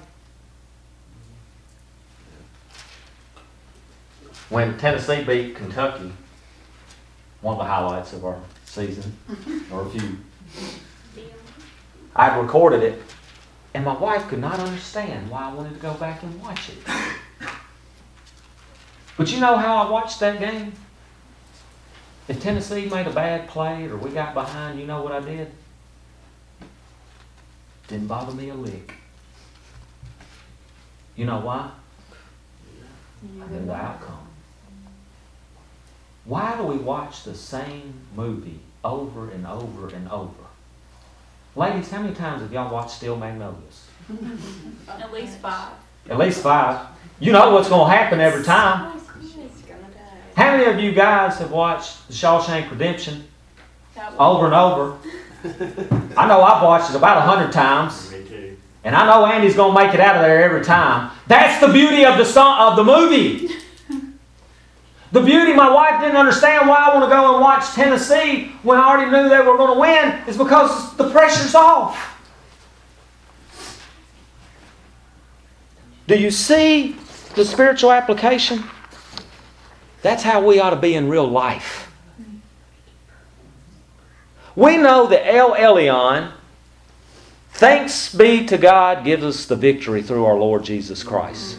[4.48, 6.12] When Tennessee beat Kentucky,
[7.40, 9.16] one of the highlights of our season,
[9.72, 10.18] or a few,
[12.14, 13.02] I recorded it,
[13.74, 16.78] and my wife could not understand why I wanted to go back and watch it.
[19.16, 20.72] But you know how I watched that game?
[22.28, 25.50] If Tennessee made a bad play or we got behind, you know what I did?
[27.88, 28.94] Didn't bother me a lick.
[31.14, 31.70] You know why?
[33.22, 34.26] I knew the outcome.
[36.24, 40.41] Why do we watch the same movie over and over and over?
[41.54, 43.86] Ladies, how many times have y'all watched Steel Magnolias?
[44.88, 45.72] At least five.
[46.08, 46.86] At least five.
[47.20, 48.92] You know what's going to happen every time.
[48.94, 48.98] Oh,
[50.34, 53.24] how many of you guys have watched The Shawshank Redemption
[54.18, 54.96] over and over?
[56.16, 58.56] I know I've watched it about a hundred times, Me too.
[58.84, 61.10] and I know Andy's going to make it out of there every time.
[61.26, 63.50] That's the beauty of the song, of the movie.
[65.12, 68.78] The beauty my wife didn't understand why I want to go and watch Tennessee when
[68.78, 72.08] I already knew they were going to win is because the pressure's off.
[76.06, 76.96] Do you see
[77.34, 78.64] the spiritual application?
[80.00, 81.92] That's how we ought to be in real life.
[84.56, 86.32] We know that El Elyon,
[87.52, 91.58] thanks be to God, gives us the victory through our Lord Jesus Christ.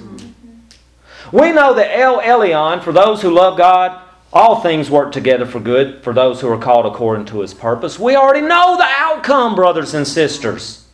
[1.33, 3.99] We know that El Elyon, for those who love God,
[4.31, 7.97] all things work together for good for those who are called according to his purpose.
[7.97, 10.85] We already know the outcome, brothers and sisters.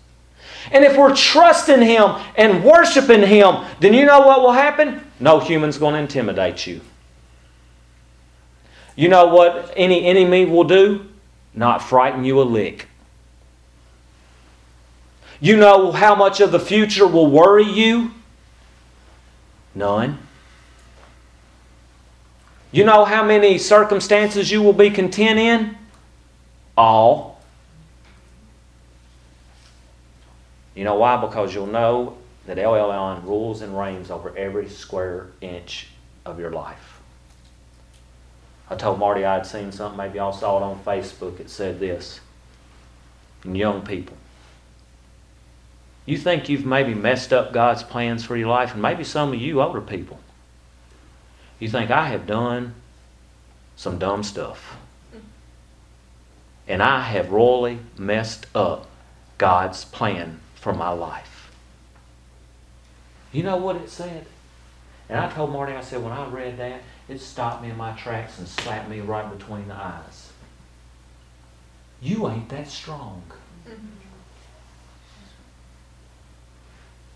[0.71, 5.05] And if we're trusting him and worshiping him, then you know what will happen?
[5.19, 6.79] No human's going to intimidate you.
[8.95, 11.05] You know what any enemy will do?
[11.53, 12.87] Not frighten you a lick.
[15.41, 18.11] You know how much of the future will worry you?
[19.75, 20.17] None.
[22.71, 25.77] You know how many circumstances you will be content in?
[26.77, 27.41] All.
[30.75, 31.17] You know why?
[31.19, 35.87] Because you'll know that Elyon rules and reigns over every square inch
[36.25, 36.99] of your life.
[38.69, 41.39] I told Marty I had seen something, maybe y'all saw it on Facebook.
[41.39, 42.19] It said this
[43.43, 44.15] young people.
[46.05, 49.39] You think you've maybe messed up God's plans for your life, and maybe some of
[49.39, 50.19] you older people.
[51.59, 52.73] You think I have done
[53.75, 54.77] some dumb stuff.
[56.67, 58.87] And I have royally messed up
[59.37, 61.51] God's plan for my life.
[63.31, 64.25] You know what it said?
[65.09, 67.93] And I told Marty, I said, when I read that, it stopped me in my
[67.93, 70.31] tracks and slapped me right between the eyes.
[72.01, 73.23] You ain't that strong.
[73.67, 73.85] Mm-hmm.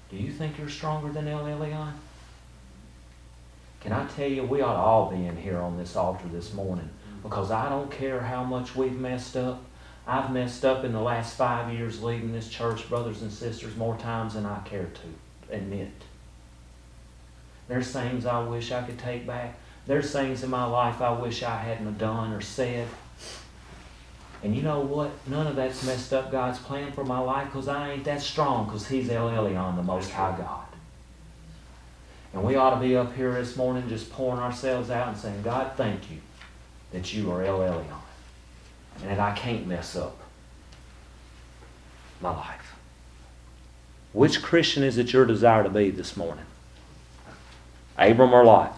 [0.09, 1.93] Do you think you're stronger than El Elyon?
[3.83, 6.53] Can I tell you, we ought to all be in here on this altar this
[6.53, 6.89] morning
[7.21, 9.61] because I don't care how much we've messed up.
[10.07, 13.97] I've messed up in the last five years leading this church, brothers and sisters, more
[13.97, 15.91] times than I care to admit.
[17.67, 19.57] There's things I wish I could take back.
[19.85, 22.87] There's things in my life I wish I hadn't done or said.
[24.43, 25.11] And you know what?
[25.27, 28.65] None of that's messed up God's plan for my life because I ain't that strong
[28.65, 30.62] because He's El Elyon, the Most High God.
[32.33, 35.43] And we ought to be up here this morning just pouring ourselves out and saying,
[35.43, 36.17] God, thank you
[36.91, 38.01] that you are El Elyon
[39.01, 40.17] and that I can't mess up
[42.21, 42.75] my life.
[44.13, 46.45] Which Christian is it your desire to be this morning?
[47.97, 48.77] Abram or Lot?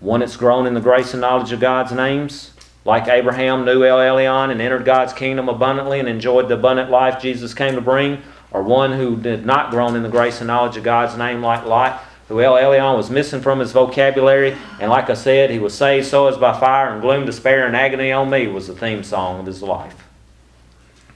[0.00, 2.52] One that's grown in the grace and knowledge of God's names,
[2.84, 7.20] like Abraham knew El Elyon and entered God's kingdom abundantly and enjoyed the abundant life
[7.20, 10.76] Jesus came to bring, or one who did not grown in the grace and knowledge
[10.76, 15.08] of God's name like Lot, who El Elyon was missing from his vocabulary, and like
[15.10, 18.28] I said, he was saved so as by fire, and gloom, despair, and agony on
[18.28, 20.04] me was the theme song of his life.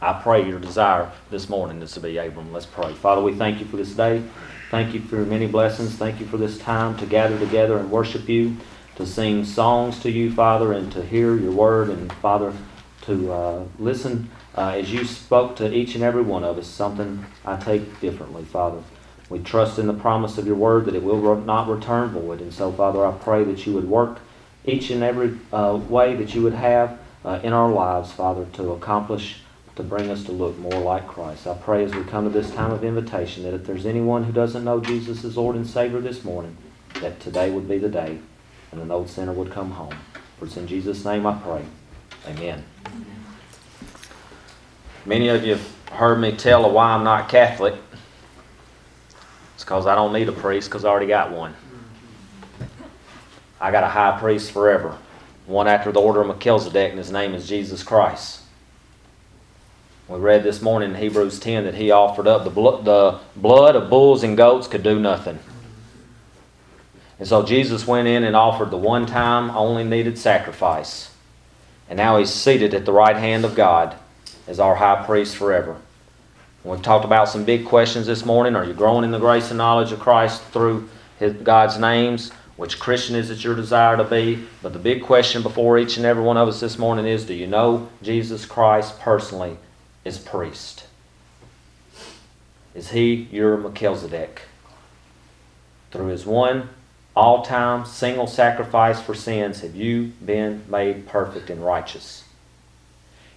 [0.01, 2.53] I pray your desire this morning is to be Abram.
[2.53, 2.93] Let's pray.
[2.93, 4.23] Father, we thank you for this day.
[4.71, 5.95] Thank you for your many blessings.
[5.95, 8.57] Thank you for this time to gather together and worship you,
[8.97, 12.53] to sing songs to you, Father, and to hear your word, and Father,
[13.03, 17.25] to uh, listen uh, as you spoke to each and every one of us, something
[17.45, 18.83] I take differently, Father.
[19.31, 22.41] We trust in the promise of your word that it will not return void.
[22.41, 24.19] And so, Father, I pray that you would work
[24.67, 28.73] each and every uh, way that you would have uh, in our lives, Father, to
[28.73, 29.41] accomplish,
[29.77, 31.47] to bring us to look more like Christ.
[31.47, 34.33] I pray as we come to this time of invitation that if there's anyone who
[34.33, 36.57] doesn't know Jesus as Lord and Savior this morning,
[37.01, 38.19] that today would be the day
[38.71, 39.95] and an old sinner would come home.
[40.39, 41.65] For it's in Jesus' name I pray.
[42.27, 42.65] Amen.
[45.05, 47.75] Many of you have heard me tell why I'm not Catholic.
[49.55, 51.55] It's because I don't need a priest because I already got one.
[53.61, 54.97] I got a high priest forever,
[55.47, 58.43] one after the order of Melchizedek, and his name is Jesus Christ.
[60.09, 63.75] We read this morning in Hebrews 10 that he offered up the, blo- the blood
[63.77, 65.39] of bulls and goats could do nothing.
[67.19, 71.15] And so Jesus went in and offered the one time only needed sacrifice.
[71.89, 73.97] And now he's seated at the right hand of God
[74.47, 75.77] as our high priest forever.
[76.65, 78.55] We've talked about some big questions this morning.
[78.55, 80.89] Are you growing in the grace and knowledge of Christ through
[81.19, 82.31] his, God's names?
[82.57, 84.47] Which Christian is it your desire to be?
[84.63, 87.35] But the big question before each and every one of us this morning is do
[87.35, 89.57] you know Jesus Christ personally
[90.05, 90.85] as priest?
[92.75, 94.43] Is he your Melchizedek?
[95.91, 96.69] Through his one
[97.15, 102.25] all time single sacrifice for sins have you been made perfect and righteous.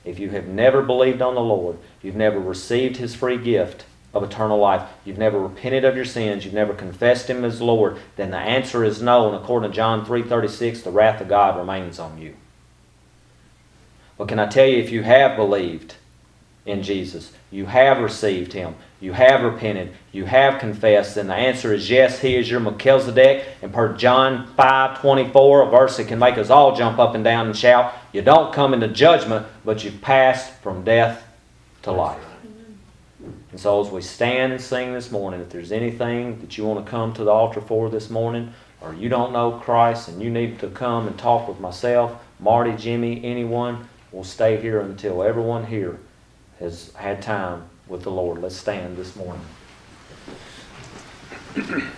[0.06, 4.24] If you have never believed on the Lord, you've never received his free gift of
[4.24, 8.32] eternal life, you've never repented of your sins, you've never confessed him as Lord, then
[8.32, 12.18] the answer is no, and according to John 3:36, the wrath of God remains on
[12.18, 12.36] you.
[14.18, 15.96] But can I tell you if you have believed
[16.66, 17.32] in Jesus.
[17.56, 18.76] You have received him.
[19.00, 19.94] You have repented.
[20.12, 21.16] You have confessed.
[21.16, 23.46] And the answer is yes, he is your Melchizedek.
[23.62, 27.24] And per John 5 24, a verse that can make us all jump up and
[27.24, 31.26] down and shout, you don't come into judgment, but you've passed from death
[31.84, 32.22] to life.
[33.52, 36.86] And so as we stand and sing this morning, if there's anything that you want
[36.86, 38.52] to come to the altar for this morning,
[38.82, 42.76] or you don't know Christ and you need to come and talk with myself, Marty,
[42.76, 46.00] Jimmy, anyone, we'll stay here until everyone here
[46.60, 48.42] has had time with the Lord.
[48.42, 49.46] Let's stand this morning.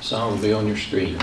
[0.00, 1.18] Song will be on your screen.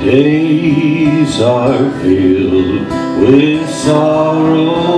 [0.00, 2.88] Days are filled
[3.20, 4.95] with sorrow